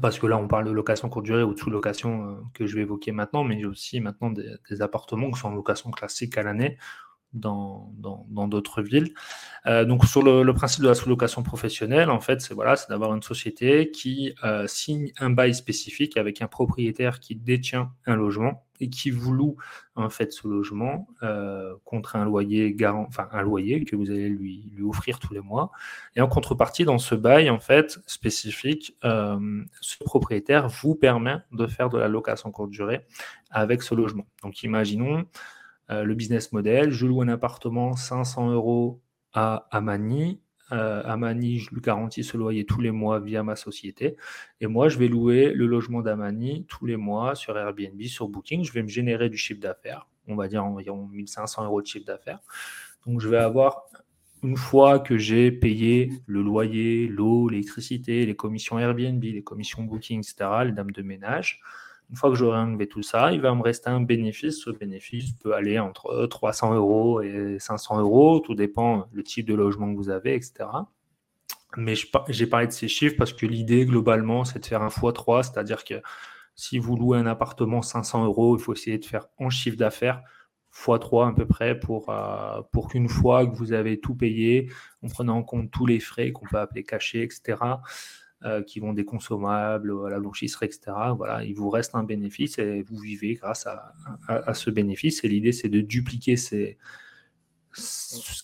[0.02, 2.76] Parce que là, on parle de location courte durée ou de sous-location euh, que je
[2.76, 6.42] vais évoquer maintenant, mais j'ai aussi maintenant des appartements qui sont en location classique à
[6.42, 6.78] l'année
[7.32, 7.92] dans
[8.48, 9.14] d'autres villes.
[9.66, 13.14] Euh, donc sur le, principe de la sous-location professionnelle, en fait, c'est voilà, c'est d'avoir
[13.14, 18.64] une société qui euh, signe un bail spécifique avec un propriétaire qui détient un logement
[18.82, 19.56] et qui vous loue
[19.94, 24.30] en fait ce logement euh, contre un loyer garant, enfin un loyer que vous allez
[24.30, 25.70] lui, lui offrir tous les mois.
[26.16, 31.90] Et en contrepartie, dans ce bail en fait spécifique, ce propriétaire vous permet de faire
[31.90, 33.06] de la location courte durée
[33.50, 34.26] avec ce logement.
[34.42, 35.26] Donc imaginons
[35.90, 39.00] euh, le business model, je loue un appartement 500 euros
[39.32, 40.40] à Amani.
[40.72, 44.16] Euh, Amani, je lui garantis ce loyer tous les mois via ma société.
[44.60, 48.62] Et moi, je vais louer le logement d'Amani tous les mois sur Airbnb, sur Booking.
[48.62, 52.06] Je vais me générer du chiffre d'affaires, on va dire environ 1500 euros de chiffre
[52.06, 52.38] d'affaires.
[53.04, 53.86] Donc, je vais avoir,
[54.44, 60.20] une fois que j'ai payé le loyer, l'eau, l'électricité, les commissions Airbnb, les commissions Booking,
[60.20, 61.60] etc., les dames de ménage,
[62.10, 64.58] une fois que j'aurai enlevé tout ça, il va me rester un bénéfice.
[64.58, 69.54] Ce bénéfice peut aller entre 300 euros et 500 euros, tout dépend le type de
[69.54, 70.68] logement que vous avez, etc.
[71.76, 71.94] Mais
[72.28, 75.84] j'ai parlé de ces chiffres parce que l'idée, globalement, c'est de faire un x3, c'est-à-dire
[75.84, 76.02] que
[76.56, 80.20] si vous louez un appartement 500 euros, il faut essayer de faire en chiffre d'affaires
[80.74, 84.68] x3 à peu près pour, euh, pour qu'une fois que vous avez tout payé,
[85.04, 87.56] en prenant en compte tous les frais qu'on peut appeler cachés, etc.,
[88.44, 90.92] euh, qui vont des consommables, à la blanchisserie, etc.
[91.16, 95.22] Voilà, il vous reste un bénéfice et vous vivez grâce à, ce bénéfice.
[95.24, 96.78] Et l'idée, c'est de dupliquer ces,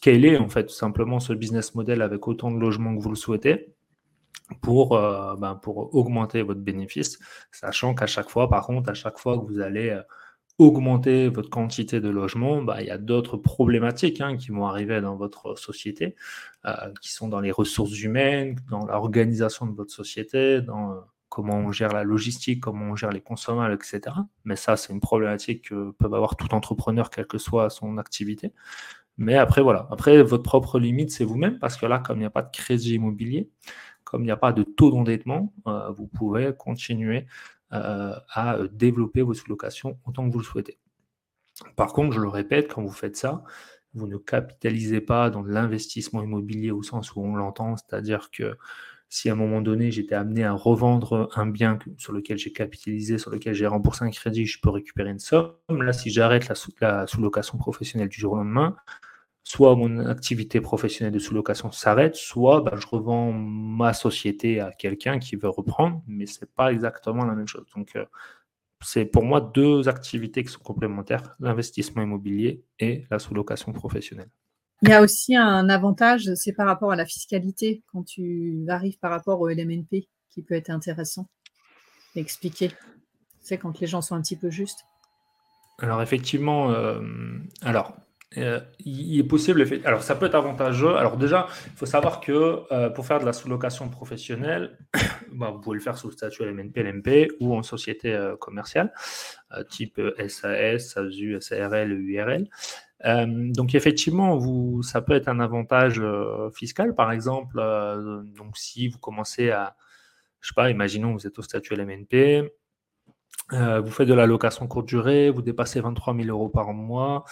[0.04, 3.16] est en fait, tout simplement ce business model avec autant de logements que vous le
[3.16, 3.74] souhaitez
[4.60, 7.18] pour, euh, ben, pour augmenter votre bénéfice,
[7.50, 10.02] sachant qu'à chaque fois, par contre, à chaque fois que vous allez euh,
[10.58, 15.00] augmenter votre quantité de logements, bah, il y a d'autres problématiques hein, qui vont arriver
[15.00, 16.14] dans votre société,
[16.64, 20.96] euh, qui sont dans les ressources humaines, dans l'organisation de votre société, dans euh,
[21.28, 24.16] comment on gère la logistique, comment on gère les consommables, etc.
[24.44, 28.52] Mais ça, c'est une problématique que peuvent avoir tout entrepreneur, quelle que soit son activité.
[29.18, 29.88] Mais après, voilà.
[29.90, 32.50] Après, votre propre limite, c'est vous-même, parce que là, comme il n'y a pas de
[32.50, 33.50] crédit immobilier,
[34.04, 37.26] comme il n'y a pas de taux d'endettement, euh, vous pouvez continuer
[37.70, 40.78] à développer votre sous-location autant que vous le souhaitez.
[41.74, 43.42] Par contre, je le répète, quand vous faites ça,
[43.94, 48.56] vous ne capitalisez pas dans l'investissement immobilier au sens où on l'entend, c'est-à-dire que
[49.08, 53.18] si à un moment donné j'étais amené à revendre un bien sur lequel j'ai capitalisé,
[53.18, 55.54] sur lequel j'ai remboursé un crédit, je peux récupérer une somme.
[55.70, 56.48] Là, si j'arrête
[56.80, 58.76] la sous-location professionnelle du jour au lendemain,
[59.46, 65.20] soit mon activité professionnelle de sous-location s'arrête, soit bah, je revends ma société à quelqu'un
[65.20, 67.64] qui veut reprendre, mais ce n'est pas exactement la même chose.
[67.76, 68.04] Donc, euh,
[68.80, 74.30] c'est pour moi deux activités qui sont complémentaires, l'investissement immobilier et la sous-location professionnelle.
[74.82, 78.98] Il y a aussi un avantage, c'est par rapport à la fiscalité, quand tu arrives
[78.98, 81.28] par rapport au LMNP, qui peut être intéressant
[82.18, 82.72] expliquer.
[83.40, 84.86] C'est quand les gens sont un petit peu justes.
[85.78, 87.00] Alors effectivement, euh,
[87.62, 87.96] alors
[88.38, 90.96] euh, il est possible, alors ça peut être avantageux.
[90.96, 94.78] Alors déjà, il faut savoir que euh, pour faire de la sous-location professionnelle,
[95.32, 98.92] bah, vous pouvez le faire sous le statut LMNP, LMP ou en société euh, commerciale,
[99.70, 102.48] type SAS, SASU, SARL, URL.
[103.54, 106.02] donc effectivement, ça peut être un avantage
[106.52, 107.56] fiscal, par exemple.
[108.36, 109.76] donc si vous commencez à,
[110.40, 112.50] je sais pas, imaginons vous êtes au statut LMNP,
[113.52, 117.24] vous faites de la location courte durée, vous dépassez 23 000 euros par mois.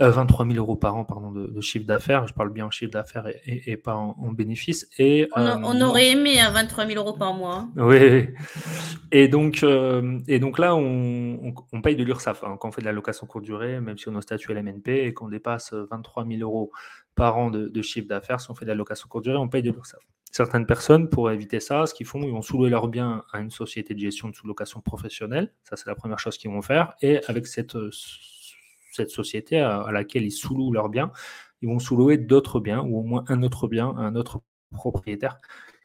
[0.00, 2.26] 23 euh, 000 euros par an pardon, de, chiffre d'affaires.
[2.26, 4.88] Je parle bien en chiffre d'affaires et, pas en, bénéfice.
[4.98, 7.68] Et, on, euh, aurait aimé à 23 000 euros par mois.
[7.76, 8.28] Oui.
[9.12, 12.86] Et donc, euh, et donc là, on, paye de l'URSSAF hein, quand on fait de
[12.86, 16.40] la location courte durée, même si on au statut LMNP et qu'on dépasse 23 000
[16.40, 16.72] euros
[17.14, 18.40] par an de, chiffre d'affaires.
[18.40, 20.00] Si on fait de la location courte durée, on paye de l'URSSAF.
[20.32, 23.52] Certaines personnes, pour éviter ça, ce qu'ils font, ils vont sous-louer leur bien à une
[23.52, 25.52] société de gestion de sous-location professionnelle.
[25.62, 26.94] Ça, c'est la première chose qu'ils vont faire.
[27.02, 27.76] Et avec cette
[28.94, 31.12] cette société à, laquelle ils sous-louent leurs biens,
[31.62, 34.42] ils vont sous-louer d'autres biens ou au moins un autre bien un autre
[34.74, 35.40] propriétaire,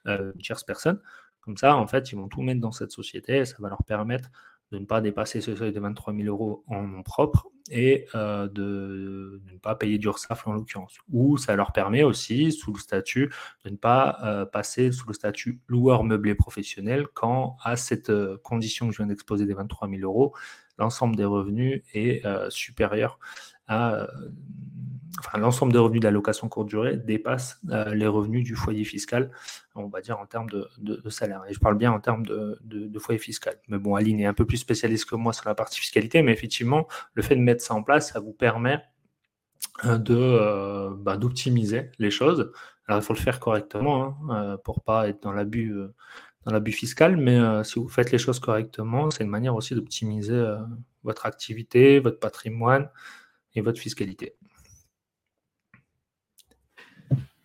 [0.08, 1.00] euh, une tierce personne.
[1.42, 3.84] Comme ça, en fait, ils vont tout mettre dans cette société et ça va leur
[3.84, 4.30] permettre
[4.72, 8.48] de ne pas dépasser ce seuil de 23 000 euros en nom propre et euh,
[8.48, 10.96] de, ne pas payer d'URSSAF en l'occurrence.
[11.12, 13.32] Ou ça leur permet aussi, sous le statut,
[13.66, 18.12] de ne pas euh, passer sous le statut loueur meublé professionnel quand, à cette
[18.44, 20.36] condition que je viens d'exposer des 23 000 euros,
[20.80, 23.20] l'ensemble des revenus est supérieur
[23.68, 24.08] à
[25.20, 29.32] enfin, l'ensemble des revenus d'allocation courte durée dépasse euh, les revenus du foyer fiscal,
[29.76, 31.44] on va dire en termes de, salaire.
[31.50, 33.56] Et je parle bien en termes de, foyer fiscal.
[33.68, 36.32] Mais bon, Aline est un peu plus spécialiste que moi sur la partie fiscalité, mais
[36.32, 38.82] effectivement, le fait de mettre ça en place, ça vous permet
[39.86, 42.52] euh, de euh, bah, d'optimiser les choses.
[42.88, 45.76] Alors, il faut le faire correctement hein, pour pas être dans l'abus
[46.50, 50.56] dans l'abus fiscal, mais si vous faites les choses correctement, c'est une manière aussi d'optimiser
[51.04, 52.90] votre activité, votre patrimoine
[53.56, 54.36] et votre fiscalité.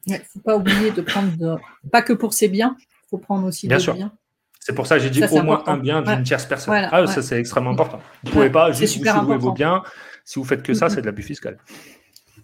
[0.06, 3.46] Il ne faut pas oublier de prendre, pas que pour ses biens, il faut prendre
[3.46, 4.12] aussi des biens.
[4.60, 6.88] C'est pour ça que j'ai dit au moins un bien d'une tierce personne.
[6.90, 8.00] ah, ça c'est extrêmement important.
[8.22, 9.82] Vous ne pouvez pas juste vous louer vos biens.
[10.24, 11.58] Si vous faites que ça, c'est de l'abus fiscal.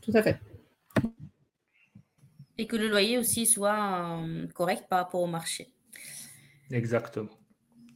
[0.02, 0.38] Tout à fait.
[2.58, 5.72] Et que le loyer aussi soit euh, correct par rapport au marché.
[6.70, 7.30] Exactement.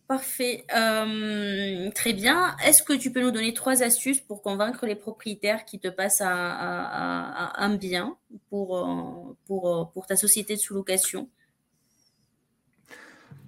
[0.06, 0.66] Parfait.
[0.76, 2.56] Euh, très bien.
[2.62, 6.20] Est-ce que tu peux nous donner trois astuces pour convaincre les propriétaires qui te passent
[6.22, 8.16] à, un bien
[8.50, 11.30] pour, euh, pour, euh, pour ta société de sous-location?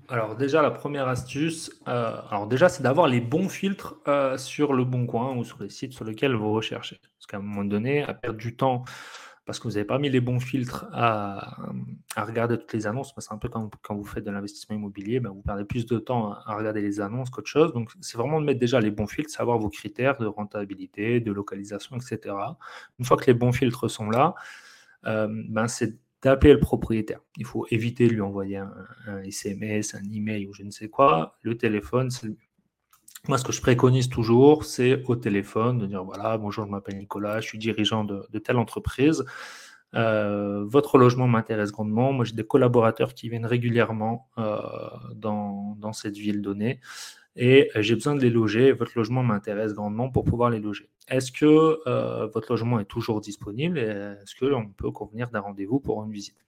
[0.08, 3.96] Alors déjà, la première astuce, alors déjà, c'est d'avoir les bons filtres
[4.36, 7.00] sur le bon coin ou sur les sites sur lesquels vous recherchez.
[7.18, 8.84] Parce qu'à un moment donné, à perdre du temps
[9.46, 11.56] parce que vous n'avez pas mis les bons filtres à,
[12.16, 13.14] regarder toutes les annonces.
[13.16, 15.98] C'est un peu comme quand vous faites de l'investissement immobilier, ben, vous perdez plus de
[15.98, 17.72] temps à, regarder les annonces qu'autre chose.
[17.72, 21.32] Donc, c'est vraiment de mettre déjà les bons filtres, savoir vos critères de rentabilité, de
[21.32, 22.34] localisation, etc.
[22.98, 24.34] Une fois que les bons filtres sont là,
[25.06, 27.20] euh, ben, c'est d'appeler le propriétaire.
[27.36, 28.74] Il faut éviter de lui envoyer un,
[29.06, 31.38] un, SMS, un email ou je ne sais quoi.
[31.42, 32.26] Le téléphone, c'est
[33.28, 36.98] moi, ce que je préconise toujours, c'est au téléphone de dire voilà, bonjour, je m'appelle
[36.98, 39.24] Nicolas, je suis dirigeant de, telle entreprise.
[39.94, 42.12] Euh, votre logement m'intéresse grandement.
[42.12, 44.58] Moi, j'ai des collaborateurs qui viennent régulièrement euh,
[45.14, 46.80] dans, cette ville donnée
[47.36, 48.72] et j'ai besoin de les loger.
[48.72, 50.90] Votre logement m'intéresse grandement pour pouvoir les loger.
[51.08, 56.02] Est-ce que euh, votre logement est toujours disponible est-ce qu'on peut convenir d'un rendez-vous pour
[56.04, 56.44] une visite?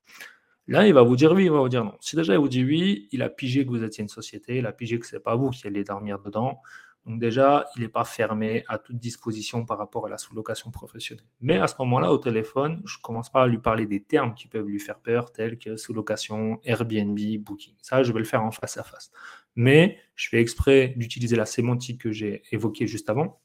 [0.68, 1.96] Là, il va vous dire oui, il va vous dire non.
[1.98, 4.66] Si déjà il vous dit oui, il a pigé que vous étiez une société, il
[4.66, 6.60] a pigé que ce n'est pas vous qui allez dormir dedans.
[7.06, 11.24] Donc déjà, il n'est pas fermé à toute disposition par rapport à la sous-location professionnelle.
[11.40, 14.46] Mais à ce moment-là, au téléphone, je commence pas à lui parler des termes qui
[14.46, 17.74] peuvent lui faire peur, tels que sous-location, Airbnb, Booking.
[17.80, 19.10] Ça, je vais le faire en face à face.
[19.56, 23.40] Mais je fais exprès d'utiliser la sémantique que j'ai évoquée juste avant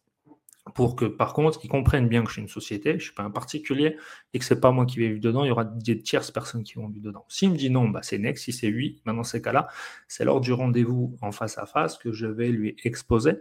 [0.75, 3.13] pour que par contre ils comprennent bien que je suis une société, je ne suis
[3.13, 3.97] pas un particulier
[4.33, 6.31] et que ce n'est pas moi qui vais vivre dedans, il y aura des tierces
[6.31, 7.25] personnes qui vont vivre dedans.
[7.27, 9.67] S'il me dit non, bah c'est next, si c'est oui, bah dans ces cas-là,
[10.07, 13.39] c'est lors du rendez-vous en face à face que je vais lui exposer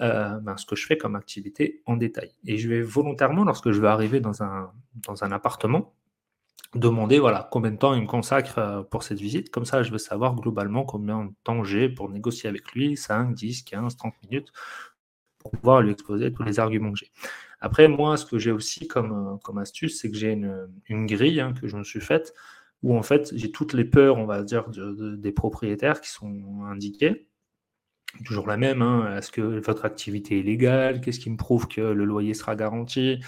[0.00, 2.32] euh, bah, ce que je fais comme activité en détail.
[2.46, 4.72] Et je vais volontairement, lorsque je vais arriver dans un,
[5.06, 5.94] dans un appartement,
[6.74, 9.50] demander voilà, combien de temps il me consacre euh, pour cette visite.
[9.50, 13.32] Comme ça, je veux savoir globalement combien de temps j'ai pour négocier avec lui, 5,
[13.34, 14.52] 10, 15, 30 minutes
[15.44, 17.12] pour pouvoir lui exposer tous les arguments que j'ai.
[17.60, 21.40] Après, moi, ce que j'ai aussi comme, euh, comme astuce, c'est que j'ai une, grille
[21.40, 22.34] hein, que je me suis faite
[22.82, 27.28] où en fait j'ai toutes les peurs, on va dire, des propriétaires qui sont indiquées.
[28.24, 29.16] Toujours la même, hein.
[29.16, 31.00] est-ce que votre activité est légale?
[31.00, 33.20] Qu'est-ce qui me prouve que le loyer sera garanti?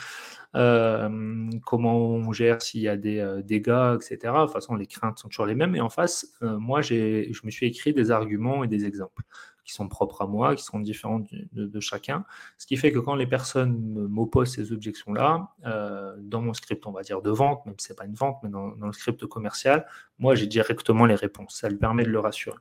[0.55, 4.19] Euh, Comment on gère s'il y a des euh, dégâts, etc.
[4.23, 5.75] De toute façon, les craintes sont toujours les mêmes.
[5.75, 9.23] Et en face, moi, je me suis écrit des arguments et des exemples
[9.67, 11.21] qui sont propres à moi, qui sont différents
[11.53, 12.25] de, chacun.
[12.57, 13.77] Ce qui fait que quand les personnes
[14.09, 17.93] m'opposent ces objections-là, euh, dans mon script, on va dire de vente, même si ce
[17.93, 19.85] n'est pas une vente, mais dans, le script commercial,
[20.21, 21.57] moi, j'ai directement les réponses.
[21.57, 22.59] Ça lui permet de le rassurer.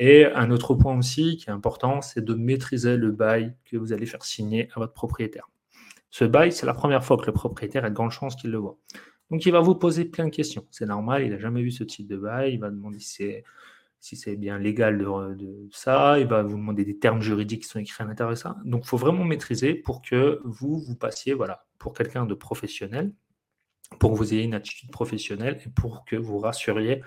[0.00, 3.92] Et un autre point aussi qui est important, c'est de maîtriser le bail que vous
[3.92, 5.48] allez faire signer à votre propriétaire.
[6.10, 8.58] Ce bail, c'est la première fois que le propriétaire a de grandes chances qu'il le
[8.58, 8.76] voit.
[9.30, 10.66] Donc, il va vous poser plein de questions.
[10.72, 12.54] C'est normal, il n'a jamais vu ce type de bail.
[12.54, 13.44] Il va demander si c'est
[14.04, 17.78] si c'est bien légal de, ça, il va vous demander des termes juridiques qui sont
[17.78, 18.58] écrits à l'intérieur de ça.
[18.66, 23.14] Donc, il faut vraiment maîtriser pour que vous, vous passiez voilà, pour quelqu'un de professionnel,
[23.98, 27.02] pour que vous ayez une attitude professionnelle et pour que vous rassuriez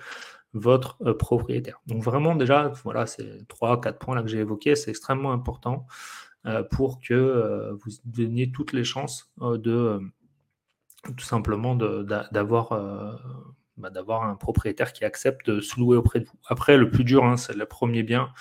[0.54, 1.80] votre euh, propriétaire.
[1.86, 5.86] Donc, vraiment, déjà, voilà, c'est trois, quatre points là que j'ai évoqués, c'est extrêmement important
[6.46, 10.00] euh, pour que euh, vous donniez toutes les chances de
[11.16, 12.72] tout simplement d'avoir
[13.78, 16.38] bah, d'avoir un propriétaire qui accepte de se louer auprès de vous.
[16.46, 18.32] Après, le plus dur, hein, c'est le premier bien.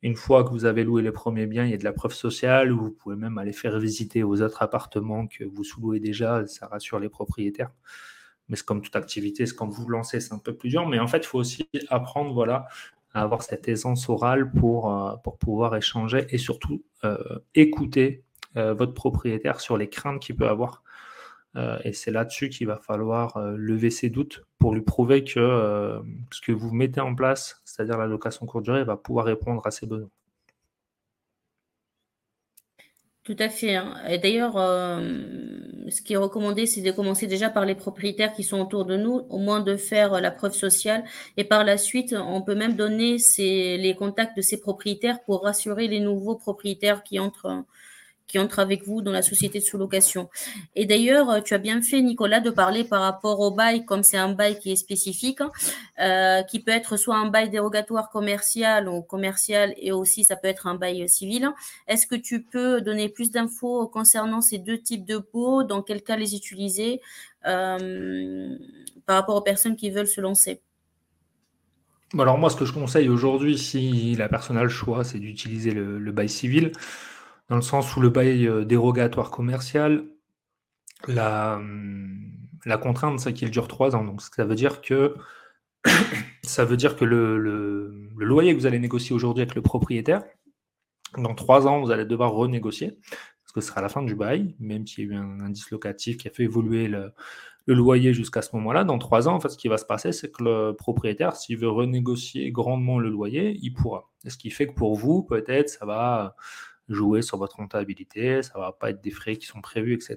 [0.00, 2.14] Une fois que vous avez loué les premiers biens, il y a de la preuve
[2.14, 6.66] sociale, vous pouvez même aller faire visiter aux autres appartements que vous sous-louez déjà, ça
[6.66, 7.70] rassure les propriétaires.
[8.48, 10.88] Mais c'est comme toute activité, c'est quand vous vous lancez, c'est un peu plus dur.
[10.88, 12.66] Mais en fait, il faut aussi apprendre voilà,
[13.14, 16.82] à avoir cette aisance orale pour, euh, pour pouvoir échanger et surtout
[17.54, 20.84] écouter votre propriétaire sur les craintes qu'il peut avoir.
[21.84, 26.00] Et c'est là-dessus qu'il va falloir lever ses doutes pour lui prouver que
[26.30, 29.70] ce que vous mettez en place, c'est-à-dire la location courte durée, va pouvoir répondre à
[29.70, 30.10] ses besoins.
[33.24, 33.76] Tout à fait.
[33.76, 33.94] Hein.
[34.08, 35.00] Et d'ailleurs, euh,
[35.88, 38.96] ce qui est recommandé, c'est de commencer déjà par les propriétaires qui sont autour de
[38.96, 41.04] nous, au moins de faire la preuve sociale.
[41.36, 45.86] Et par la suite, on peut même donner les contacts de ces propriétaires pour rassurer
[45.86, 47.64] les nouveaux propriétaires qui entrent
[48.32, 50.30] qui entre avec vous dans la société de sous-location.
[50.74, 54.02] Et d'ailleurs, euh, tu as bien fait, Nicolas, de parler par rapport au bail, comme
[54.02, 55.52] c'est un bail qui est spécifique, hein,
[56.00, 60.48] euh, qui peut être soit un bail dérogatoire commercial ou commercial, et aussi ça peut
[60.48, 61.50] être un bail civil.
[61.86, 66.02] Est-ce que tu peux donner plus d'infos concernant ces deux types de baux, dans quel
[66.02, 67.02] cas les utiliser
[67.46, 68.56] euh,
[69.04, 70.62] par rapport aux personnes qui veulent se lancer?
[72.18, 75.72] Alors moi, ce que je conseille aujourd'hui, si la personne a le choix, c'est d'utiliser
[75.72, 76.72] le bail civil
[77.52, 80.06] dans le sens où le bail euh, dérogatoire commercial,
[81.06, 82.32] la, hum,
[82.64, 84.04] la contrainte, c'est qu'il dure trois ans.
[84.04, 85.16] Donc ça veut dire que
[86.42, 90.24] ça veut dire que le, loyer que vous allez négocier aujourd'hui avec le propriétaire,
[91.18, 92.92] dans trois ans, vous allez devoir renégocier,
[93.42, 95.70] parce que ce sera la fin du bail, même s'il y a eu un indice
[95.70, 97.12] locatif qui a fait évoluer le,
[97.66, 98.84] loyer jusqu'à ce moment-là.
[98.84, 101.58] Dans trois ans, en fait, ce qui va se passer, c'est que le propriétaire, s'il
[101.58, 104.08] veut renégocier grandement le loyer, il pourra.
[104.26, 106.34] ce qui fait que pour vous, peut-être, ça va
[106.88, 110.16] jouer sur votre rentabilité, ça ne va pas être des frais qui sont prévus, etc.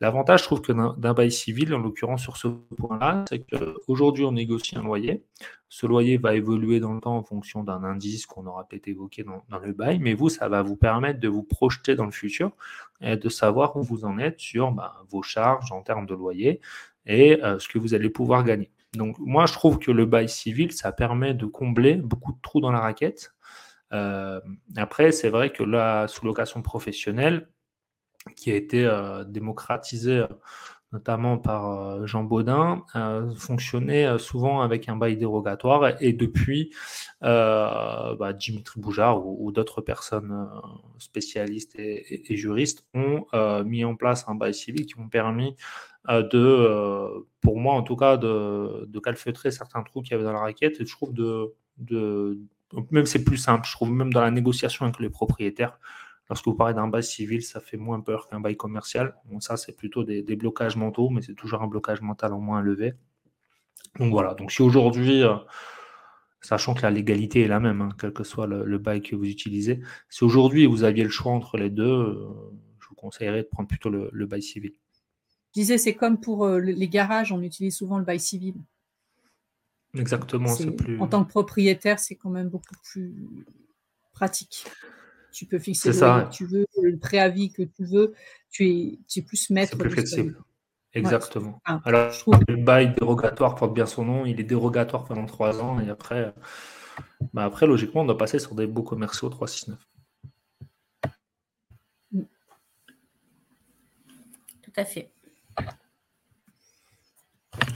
[0.00, 4.32] L'avantage, je trouve, que d'un bail civil, en l'occurrence sur ce point-là, c'est qu'aujourd'hui, on
[4.32, 5.24] négocie un loyer.
[5.68, 9.24] Ce loyer va évoluer dans le temps en fonction d'un indice qu'on aura peut-être évoqué
[9.24, 12.52] dans, le bail, mais vous, ça va vous permettre de vous projeter dans le futur
[13.00, 16.60] et de savoir où vous en êtes sur bah, vos charges en termes de loyer
[17.06, 18.70] et euh, ce que vous allez pouvoir gagner.
[18.92, 22.60] Donc moi, je trouve que le bail civil, ça permet de combler beaucoup de trous
[22.60, 23.32] dans la raquette
[23.90, 27.48] après, c'est vrai que la sous-location professionnelle,
[28.34, 30.26] qui a été euh, démocratisée euh,
[30.92, 32.84] notamment par Jean Baudin,
[33.36, 36.72] fonctionnait souvent avec un bail dérogatoire et depuis,
[37.20, 40.48] bah, Dimitri Boujard ou, d'autres personnes
[40.98, 43.26] spécialistes et, juristes ont
[43.64, 45.56] mis en place un bail civil qui ont permis
[46.08, 50.40] de, pour moi en tout cas, de, calfeutrer certains trous qu'il y avait dans la
[50.40, 52.38] raquette et je trouve de,
[52.90, 55.78] même c'est plus simple, je trouve, même dans la négociation avec les propriétaires.
[56.28, 59.14] Lorsque vous parlez d'un bail civil, ça fait moins peur qu'un bail commercial.
[59.40, 62.94] Ça, c'est plutôt des, blocages mentaux, mais c'est toujours un blocage mental en moins élevé.
[63.98, 65.36] Donc voilà, donc si aujourd'hui, euh,
[66.40, 69.24] sachant que la légalité est la même, hein, quel que soit le, bail que vous
[69.24, 72.28] utilisez, si aujourd'hui vous aviez le choix entre les deux, euh,
[72.80, 74.72] je vous conseillerais de prendre plutôt le, bail civil.
[75.54, 78.56] Je disais, c'est comme pour euh, les garages, on utilise souvent le bail civil.
[79.98, 81.00] Exactement, c'est plus.
[81.00, 83.14] En tant que propriétaire, c'est quand même beaucoup plus
[84.12, 84.66] pratique.
[85.32, 88.14] Tu peux fixer le que tu veux, le préavis que tu veux.
[88.50, 89.72] Tu es, tu es plus maître.
[89.72, 90.38] C'est plus flexible.
[90.94, 91.60] Exactement.
[91.84, 94.24] Alors, je trouve que le bail dérogatoire porte bien son nom.
[94.24, 96.32] Il est dérogatoire pendant trois ans et après,
[97.34, 99.78] bah après logiquement, on doit passer sur des beaux commerciaux 369.
[102.12, 102.22] Mm.
[104.62, 105.12] Tout à fait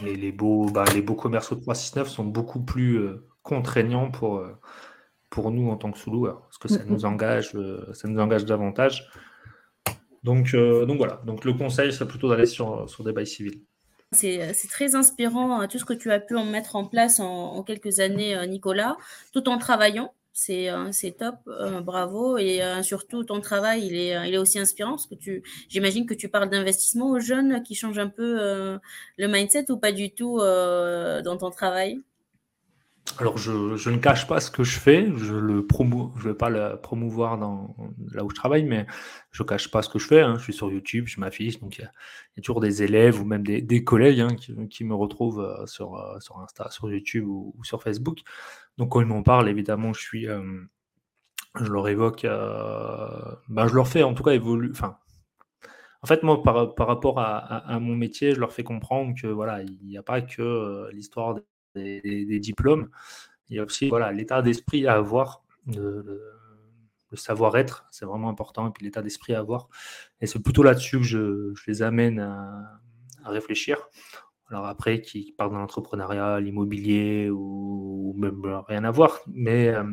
[0.02, 4.58] les, beaux, bah, les beaux commerciaux de 369 sont beaucoup plus euh, contraignants pour, euh,
[5.28, 8.44] pour nous en tant que sous-loueurs, parce que ça nous engage, euh, ça nous engage
[8.44, 9.08] davantage.
[10.22, 13.62] Donc, donc voilà, donc le conseil serait plutôt d'aller sur, sur des bails civils.
[14.12, 18.00] C'est très inspirant tout ce que tu as pu en mettre en place en quelques
[18.00, 18.98] années, Nicolas,
[19.32, 22.38] tout en travaillant c'est euh, c'est top, euh, bravo.
[22.38, 26.06] Et euh, surtout, ton travail, il est, il est aussi inspirant parce que tu, j'imagine
[26.06, 28.78] que tu parles d'investissement aux jeunes qui changent un peu
[29.18, 32.00] le mindset ou pas du tout dans ton travail?
[33.18, 37.36] Alors, je, ne cache pas ce que je fais, je je vais pas le promouvoir
[37.36, 38.86] là où je travaille, mais
[39.30, 40.20] je cache pas ce que je fais.
[40.20, 40.36] Hein.
[40.38, 43.42] Je suis sur YouTube, je m'affiche, donc il y, a toujours des élèves ou même
[43.42, 44.36] des, collègues hein,
[44.70, 48.20] qui, me retrouvent euh, sur, euh, sur Insta, sur YouTube ou, sur Facebook.
[48.78, 50.42] Donc quand ils m'en parlent, évidemment, je suis, euh,
[51.60, 54.70] je leur évoque, ben, je leur fais en tout cas évoluer.
[54.70, 54.96] Enfin,
[56.02, 59.78] en fait, moi, par, rapport à, mon métier, je leur fais comprendre que voilà, il
[59.86, 61.34] n'y a pas que l'histoire
[61.74, 62.90] des, diplômes.
[63.48, 66.20] Il y a aussi voilà, l'état d'esprit à avoir, le,
[67.14, 69.68] savoir-être, c'est vraiment important, et puis l'état d'esprit à avoir.
[70.20, 72.80] Et c'est plutôt là-dessus que je, les amène à,
[73.24, 73.88] réfléchir.
[74.48, 79.84] Alors après, qui partent dans l'entrepreneuriat, l'immobilier ou, même rien à voir, mais euh,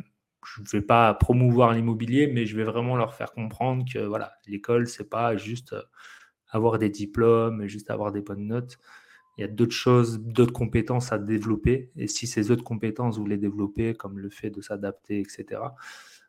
[0.46, 4.34] je ne vais pas promouvoir l'immobilier, mais je vais vraiment leur faire comprendre que voilà,
[4.48, 5.76] l'école, c'est pas juste
[6.50, 8.80] avoir des diplômes, juste avoir des bonnes notes
[9.38, 11.92] il y a d'autres choses, d'autres compétences à développer.
[11.96, 15.62] Et si ces autres compétences, vous les développez, comme le fait de s'adapter, etc.,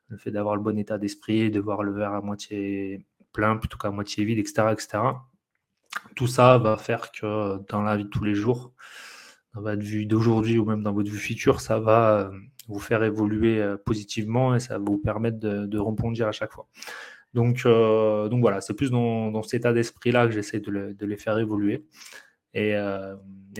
[0.08, 3.78] le fait d'avoir le bon état d'esprit, de voir le verre à moitié plein plutôt
[3.78, 4.98] qu'à moitié vide, etc., etc.,
[6.16, 8.72] tout ça va faire que dans la vie de tous les jours,
[9.54, 12.30] dans votre vie d'aujourd'hui ou même dans votre vie future, ça va euh,
[12.68, 16.52] vous faire évoluer euh, positivement et ça va vous permettre de, de rebondir à chaque
[16.52, 16.68] fois.
[17.34, 21.38] Donc, euh, donc voilà, c'est plus dans, cet état d'esprit-là que j'essaie de, les faire
[21.38, 21.84] évoluer.
[22.54, 22.74] Et,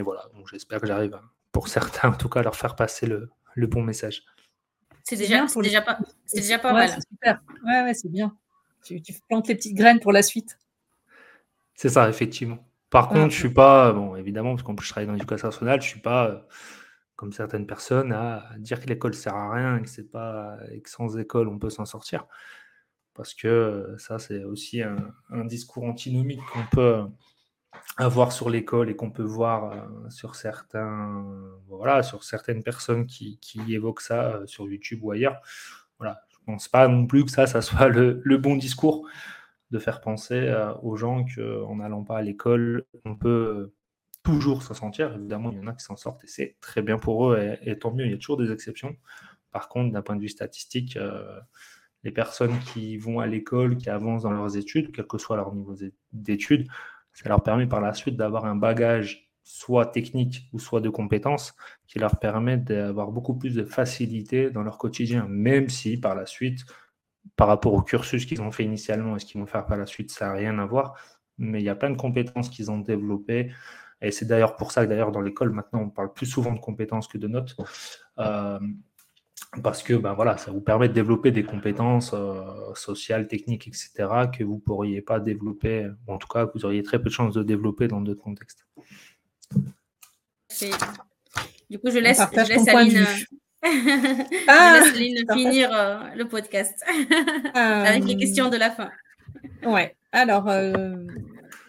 [0.01, 1.19] voilà, donc j'espère que j'arrive,
[1.53, 3.31] pour certains en tout cas, à leur faire passer le,
[3.67, 4.25] bon message.
[5.05, 5.99] C'est déjà, déjà, pas,
[6.35, 6.89] déjà pas mal.
[6.91, 7.41] C'est super.
[7.65, 8.37] Ouais, ouais, c'est bien.
[8.85, 10.59] Tu, tu plantes les petites graines pour la suite.
[11.75, 12.59] C'est ça, effectivement.
[12.91, 15.83] Par contre, je suis pas, bon, évidemment, parce qu'en plus je travaille dans l'éducation nationale,
[15.83, 16.39] je suis pas, euh,
[17.17, 20.81] comme certaines personnes, à dire que l'école sert à rien et que c'est pas, et
[20.81, 22.27] que sans école on peut s'en sortir.
[23.15, 27.05] Parce que euh, ça, c'est aussi un, discours antinomique qu'on peut
[27.97, 31.25] avoir sur l'école et qu'on peut voir euh, sur certains,
[31.69, 33.39] voilà, sur certaines personnes qui,
[33.69, 35.41] évoquent ça sur YouTube ou ailleurs.
[35.99, 39.07] Voilà, je pense pas non plus que ça, ça soit le, le bon discours
[39.71, 43.75] de faire penser euh, aux gens qu'en n'allant pas à l'école, on peut euh,
[44.23, 45.15] toujours s'en sortir.
[45.15, 47.79] Évidemment, il y en a qui s'en sortent et c'est très bien pour eux et,
[47.79, 48.97] tant mieux, il y a toujours des exceptions.
[49.51, 51.39] Par contre, d'un point de vue statistique, euh,
[52.05, 55.55] les personnes qui vont à l'école, qui avancent dans leurs études, quel que soit leur
[55.55, 55.75] niveau
[56.13, 56.69] d'études,
[57.23, 61.57] ça leur permet par la suite d'avoir un bagage soit technique ou soit de compétences
[61.89, 66.27] qui leur permet d'avoir beaucoup plus de facilité dans leur quotidien, même si par la
[66.27, 66.65] suite,
[67.35, 69.87] par rapport au cursus qu'ils ont fait initialement et ce qu'ils vont faire par la
[69.87, 70.97] suite, ça n'a rien à voir.
[71.39, 73.51] Mais il y a plein de compétences qu'ils ont développées.
[74.01, 76.61] Et c'est d'ailleurs pour ça que d'ailleurs dans l'école, maintenant, on parle plus souvent de
[76.61, 77.57] compétences que de notes.
[78.19, 78.61] Euh,
[79.63, 83.91] parce que ben voilà, ça vous permet de développer des compétences euh, sociales, techniques, etc.,
[84.37, 87.09] que vous ne pourriez pas développer, ou en tout cas, que vous auriez très peu
[87.09, 88.67] de chances de développer dans d'autres contextes.
[91.71, 93.07] Du coup, je laisse, je laisse Aline,
[94.49, 96.85] ah, je laisse finir euh, le podcast
[97.55, 98.91] avec les questions de la fin.
[99.65, 99.97] Ouais.
[100.13, 100.97] Alors, euh,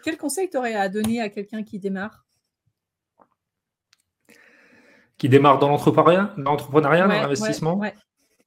[0.03, 2.25] quel conseil tu aurais à donner à quelqu'un qui démarre?
[5.19, 7.93] Qui démarre dans l'entrepreneuriat, dans l'entrepreneuriat, dans l'investissement ouais,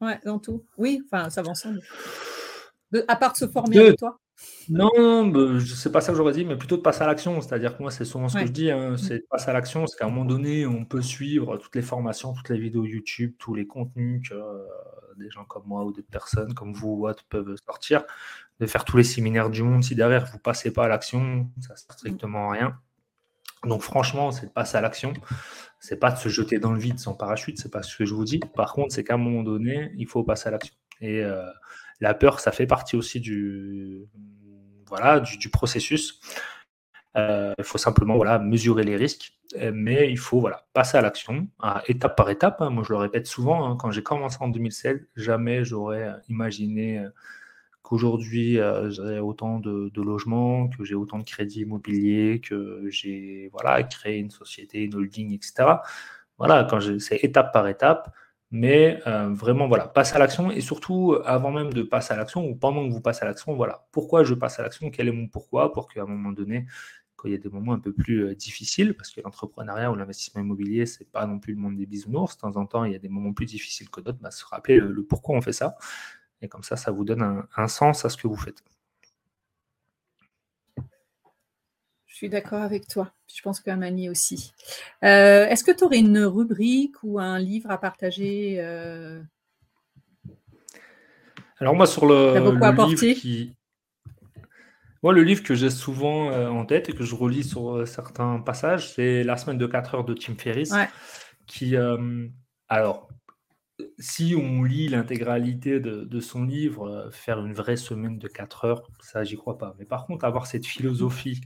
[0.01, 0.65] ouais, dans tout.
[0.77, 1.81] Oui, enfin, ça va ensemble.
[3.07, 4.19] à part se former avec toi
[4.69, 7.41] non, bah, je sais pas ça que j'aurais dit, mais plutôt de passer à l'action.
[7.41, 8.99] C'est-à-dire que moi, c'est souvent ce que je dis, hein, mmh.
[8.99, 9.87] c'est de passer à l'action.
[9.87, 13.35] C'est qu'à un moment donné, on peut suivre toutes les formations, toutes les vidéos YouTube,
[13.39, 14.65] tous les contenus que euh,
[15.19, 18.05] des gens comme moi ou des personnes comme vous ou autres peuvent sortir,
[18.61, 19.83] de faire tous les séminaires du monde.
[19.83, 22.79] Si derrière, vous passez pas à l'action, ça sert strictement à rien.
[23.65, 25.13] Donc franchement, c'est de passer à l'action.
[25.83, 28.15] C'est pas de se jeter dans le vide sans parachute, c'est pas ce que je
[28.15, 28.39] vous dis.
[28.39, 30.77] Par contre, c'est qu'à un moment donné, il faut passer à l'action.
[31.01, 31.45] Et euh,
[31.99, 34.07] la peur, ça fait partie aussi du,
[34.87, 36.21] voilà, du, processus.
[37.17, 41.01] Euh, il faut simplement voilà, mesurer les risques, euh, mais il faut voilà, passer à
[41.01, 41.49] l'action,
[41.89, 42.61] étape par étape.
[42.61, 42.71] Hein.
[42.71, 47.05] Moi, je le répète souvent, hein, quand j'ai commencé en 2016, jamais j'aurais imaginé
[47.83, 48.59] euh, qu'aujourd'hui,
[48.91, 54.19] j'ai autant de, de, logements, que j'ai autant de crédits immobiliers, que j'ai voilà, créé
[54.19, 55.65] une société, une holding, etc.
[56.39, 58.13] Voilà, quand c'est étape par étape,
[58.53, 60.51] mais euh, vraiment, voilà, passe à l'action.
[60.51, 63.55] Et surtout, avant même de passer à l'action ou pendant que vous passez à l'action,
[63.55, 66.67] voilà, pourquoi je passe à l'action, quel est mon pourquoi, pour qu'à un moment donné,
[67.17, 69.95] quand il y a des moments un peu plus euh, difficiles, parce que l'entrepreneuriat ou
[69.95, 72.93] l'investissement immobilier, c'est pas non plus le monde des bisounours, de temps en temps, il
[72.93, 75.53] y a des moments plus difficiles que d'autres, bah, se rappeler le, pourquoi on fait
[75.53, 75.77] ça,
[76.43, 78.63] et comme ça, ça vous donne un sens à ce que vous faites.
[82.23, 83.13] suis d'accord avec toi.
[83.27, 84.53] Je pense qu'Amani aussi.
[85.03, 89.21] Euh, est-ce que tu aurais une rubrique ou un livre à partager euh?
[91.59, 93.57] Alors moi, sur le, livre qui...
[95.03, 98.39] Moi, le livre que j'ai souvent euh, en tête et que je relis sur certains
[98.39, 100.73] passages, c'est La semaine de 4 heures de Tim Ferriss.
[101.49, 101.75] Qui,
[102.69, 103.09] alors,
[103.99, 109.25] si on lit l'intégralité de, son livre, faire une vraie semaine de 4 heures, ça,
[109.25, 109.75] j'y crois pas.
[109.79, 111.41] Mais par contre, avoir cette philosophie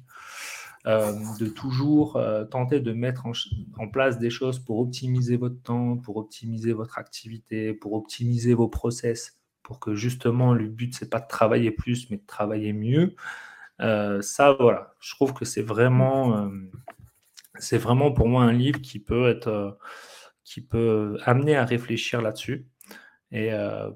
[0.87, 5.97] euh, de toujours euh, tenter de mettre en, place des choses pour optimiser votre temps,
[5.97, 11.19] pour optimiser votre activité, pour optimiser vos process, pour que justement le but c'est pas
[11.19, 13.17] de travailler plus, mais de travailler mieux.
[13.81, 16.39] Euh, ça, voilà, je trouve que c'est vraiment
[18.15, 19.77] pour moi un livre qui peut être,
[20.47, 22.67] qui peut amener à réfléchir là-dessus.
[23.33, 23.51] Et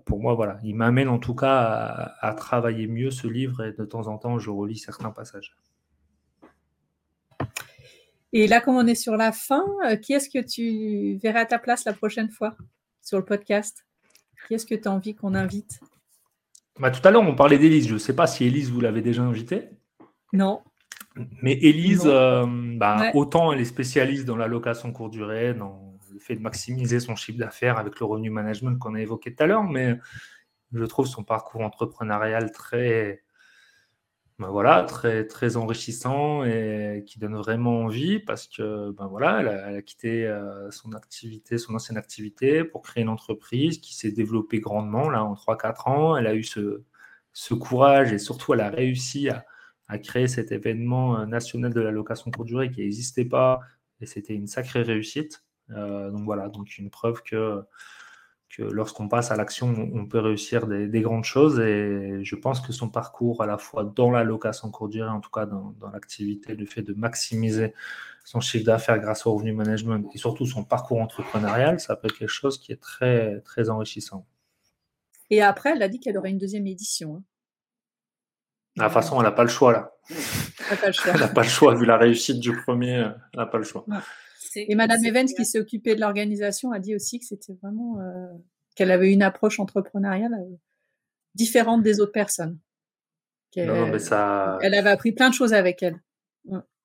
[0.04, 3.72] pour moi, voilà, il m'amène en tout cas à, à, travailler mieux ce livre et
[3.72, 5.56] de temps en temps, je relis certains passages.
[8.32, 11.46] Et là, comme on est sur la fin, euh, qui est-ce que tu verrais à
[11.46, 12.56] ta place la prochaine fois
[13.02, 13.84] sur le podcast?
[14.46, 15.80] Qui est-ce que tu as envie qu'on invite?
[16.78, 17.88] Bah, Tout à l'heure, on parlait d'Élise.
[17.88, 19.68] Je ne sais pas si Élise, vous l'avez déjà invitée.
[20.32, 20.62] Non.
[21.42, 25.89] Mais Elise, bah, autant elle est spécialiste dans la location courte durée, dans
[26.20, 29.46] fait de maximiser son chiffre d'affaires avec le revenu management qu'on a évoqué tout à
[29.46, 29.98] l'heure, mais
[30.72, 33.22] je trouve son parcours entrepreneurial très,
[34.40, 39.76] ben voilà, très, très enrichissant et qui donne vraiment envie parce que ben voilà, elle
[39.76, 44.60] a, quitté euh, son activité, son ancienne activité pour créer une entreprise qui s'est développée
[44.60, 46.16] grandement là en 3-4 ans.
[46.16, 46.82] Elle a eu ce,
[47.34, 49.44] ce, courage et surtout elle a réussi à,
[49.88, 53.60] à créer cet événement euh, national de la location courte durée qui n'existait pas
[54.00, 55.44] et c'était une sacrée réussite.
[55.72, 57.62] Euh, donc voilà, donc une preuve que
[58.50, 61.60] que lorsqu'on passe à l'action, on peut réussir des, grandes choses.
[61.60, 65.20] Et je pense que son parcours, à la fois dans la location courte durée, en
[65.20, 67.74] tout cas dans, l'activité, le fait de maximiser
[68.24, 72.18] son chiffre d'affaires grâce au revenu management et surtout son parcours entrepreneurial, ça peut être
[72.18, 74.26] quelque chose qui est très, très enrichissant.
[75.30, 77.16] Et après, elle a dit qu'elle aurait une deuxième édition.
[77.16, 77.22] Hein.
[78.76, 79.92] De toute façon, elle n'a pas le choix là.
[80.10, 81.74] Elle n'a pas le choix.
[81.74, 83.84] Vu la réussite du premier, elle n'a pas le choix.
[84.56, 88.26] Et Madame Evans, qui s'est occupée de l'organisation, a dit aussi que c'était vraiment euh,
[88.74, 90.56] qu'elle avait une approche entrepreneuriale euh,
[91.34, 92.58] différente des autres personnes.
[93.56, 94.58] Non, mais ça...
[94.62, 96.00] Elle avait appris plein de choses avec elle.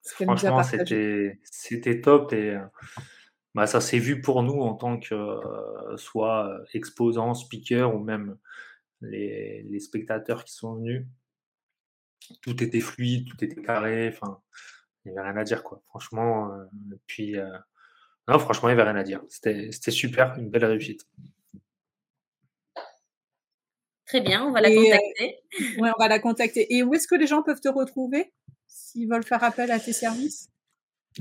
[0.04, 2.60] Franchement, c'était, c'était top et euh,
[3.54, 5.16] bah, ça s'est vu pour nous en tant que
[5.96, 8.38] soit exposants, speakers ou même
[9.02, 11.06] les, les, spectateurs qui sont venus.
[12.42, 14.10] Tout était fluide, tout était carré.
[14.10, 14.40] Enfin,
[15.06, 15.82] il n'y avait rien à dire, quoi.
[15.88, 16.66] Franchement, euh,
[17.08, 17.50] puis, euh,
[18.28, 19.22] non, franchement, il n'y avait rien à dire.
[19.30, 21.08] C'était super, une belle réussite.
[24.06, 25.40] Très bien, on va la euh, contacter.
[25.80, 26.76] oui, on va la contacter.
[26.76, 28.32] Et où est-ce que les gens peuvent te retrouver
[28.68, 30.50] s'ils veulent faire appel à tes services?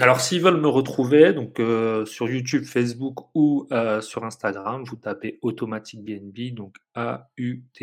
[0.01, 1.61] Alors, s'ils veulent me retrouver, donc
[2.07, 3.69] sur YouTube, Facebook ou
[4.01, 7.75] sur Instagram, vous tapez Automatic BNB, donc A-U-T-O-M-A-T-I-C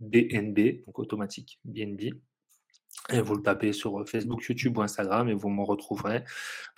[0.00, 2.14] B-N-B, donc Automatic BNB.
[3.12, 6.24] Et vous le tapez sur euh, Facebook, YouTube ou Instagram et vous m'en retrouverez.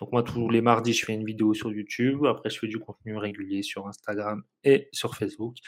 [0.00, 2.26] Donc moi, tous les mardis, je fais une vidéo sur YouTube.
[2.26, 5.58] Après, je fais du contenu régulier sur Instagram et sur Facebook.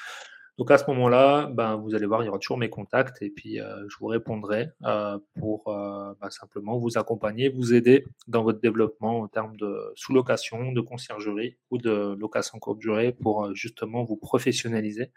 [0.58, 3.30] Donc à ce moment-là, ben, vous allez voir, il y aura toujours mes contacts et
[3.30, 8.60] puis euh, je vous répondrai euh, pour ben, simplement vous accompagner, vous aider dans votre
[8.60, 14.16] développement en termes de sous-location, de conciergerie ou de location courte durée pour justement vous
[14.16, 15.12] professionnaliser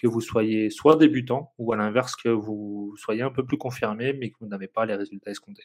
[0.00, 4.12] que vous soyez soit débutant ou à l'inverse que vous soyez un peu plus confirmé
[4.12, 5.64] mais que vous n'avez pas les résultats escomptés.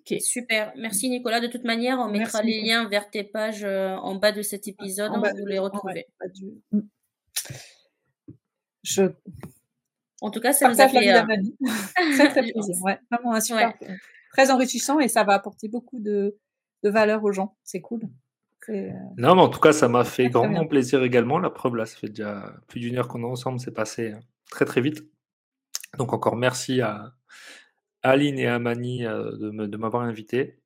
[0.00, 0.72] Ok, super.
[0.76, 1.40] Merci Nicolas.
[1.40, 4.66] De toute manière, on mettra les liens vers tes pages euh, en bas de cet
[4.66, 5.12] épisode.
[5.12, 6.06] En vous les retrouvez.
[6.72, 6.80] Mm.
[8.82, 9.02] Je...
[10.20, 11.12] En tout cas, ça nous a fait...
[11.12, 11.22] Euh,
[12.14, 12.74] très, très plaisir.
[12.82, 13.74] Ouais, vraiment un super...
[14.32, 16.38] Très enrichissant et ça va apporter beaucoup de,
[16.84, 17.56] de valeur aux gens.
[17.64, 18.02] C'est cool.
[18.68, 21.38] Euh, non, mais en tout cas, ça m'a fait grandement plaisir également.
[21.38, 24.18] La preuve, là, ça fait déjà plus d'une heure qu'on est ensemble, c'est passé euh,
[24.50, 25.04] très très vite.
[25.96, 27.14] Donc encore merci à
[28.02, 30.58] Aline et à Mani euh, de m'avoir invité.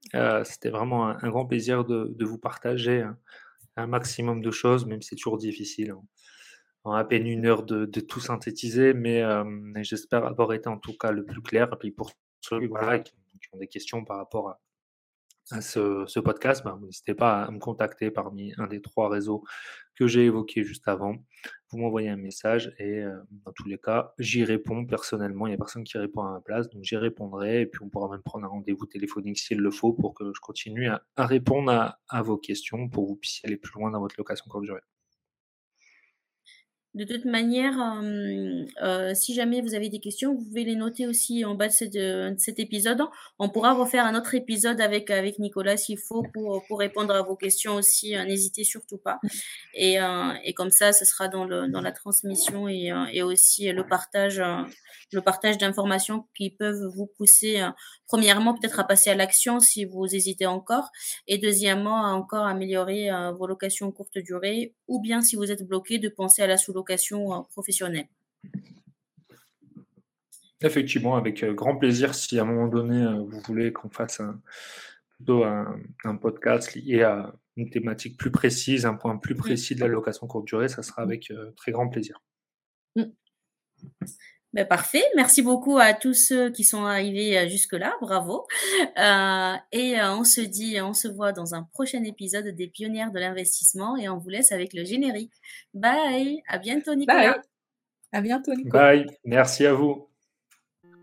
[0.45, 3.05] C'était vraiment un, grand plaisir de, vous partager
[3.77, 5.95] un, maximum de choses, même si c'est toujours difficile.
[6.85, 9.23] En à peine une heure de, tout synthétiser, mais
[9.83, 11.69] j'espère avoir été en tout cas le plus clair.
[11.73, 12.69] Et puis pour ceux qui
[13.53, 14.61] ont des questions par rapport à,
[15.53, 19.45] à ce, podcast, ben, n'hésitez pas à me contacter parmi un des trois réseaux
[19.95, 21.17] que j'ai évoqués juste avant.
[21.71, 25.47] Vous m'envoyez un message et euh, dans tous les cas, j'y réponds personnellement.
[25.47, 27.89] Il n'y a personne qui répond à ma place, donc j'y répondrai et puis on
[27.89, 31.71] pourra même prendre un rendez-vous téléphonique s'il le faut pour que je continue à, répondre
[31.71, 34.65] à, à, vos questions pour que vous puissiez aller plus loin dans votre location courte
[34.65, 34.83] durée.
[36.95, 41.07] De toute manière, euh, euh, si jamais vous avez des questions, vous pouvez les noter
[41.07, 43.01] aussi en bas de, cet épisode.
[43.39, 47.23] On pourra refaire un autre épisode avec avec Nicolas s'il faut pour pour répondre à
[47.23, 48.15] vos questions aussi.
[48.15, 49.21] Euh, n'hésitez surtout pas.
[49.75, 49.97] Et
[50.45, 54.43] et comme ça, ce sera dans le dans la transmission et et aussi le partage
[55.13, 57.69] le partage d'informations qui peuvent vous pousser, euh,
[58.07, 60.91] premièrement, peut-être à passer à l'action si vous hésitez encore,
[61.27, 65.67] et deuxièmement, à encore améliorer euh, vos locations courte durée, ou bien si vous êtes
[65.67, 68.07] bloqué, de penser à la sous-location euh, professionnelle.
[70.61, 74.41] Effectivement, avec grand plaisir, si à un moment donné, vous voulez qu'on fasse un,
[75.17, 79.89] plutôt un, podcast lié à une thématique plus précise, un point plus précis de la
[79.89, 82.23] location courte durée, ça sera avec très grand plaisir.
[82.95, 83.03] Mm.
[84.53, 85.05] Ben, parfait.
[85.17, 87.95] Merci beaucoup à tous ceux qui sont arrivés euh, jusque-là.
[88.03, 88.47] Bravo.
[88.99, 93.13] Euh, et euh, on se dit, on se voit dans un prochain épisode des Pionnières
[93.13, 95.33] de l'investissement et on vous laisse avec le générique.
[95.73, 96.43] Bye.
[96.49, 97.33] À bientôt, Nicolas.
[97.33, 97.41] Bye.
[98.13, 98.97] À bientôt, Nicolas.
[98.97, 99.07] Bye.
[99.25, 100.09] Merci à vous.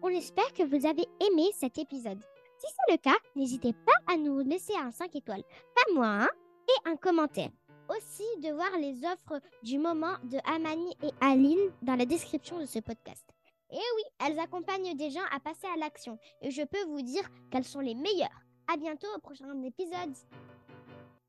[0.04, 2.20] On espère que vous avez aimé cet épisode.
[2.60, 5.44] Si c'est le cas, n'hésitez pas à nous laisser un 5 étoiles,
[5.76, 6.30] pas moins, hein,
[6.68, 7.50] et un commentaire.
[7.90, 12.66] Aussi de voir les offres du moment de Amani et Aline dans la description de
[12.66, 13.26] ce podcast.
[13.72, 16.18] Et oui, elles accompagnent des gens à passer à l'action.
[16.42, 18.44] Et je peux vous dire qu'elles sont les meilleures.
[18.72, 20.16] À bientôt au prochain épisode.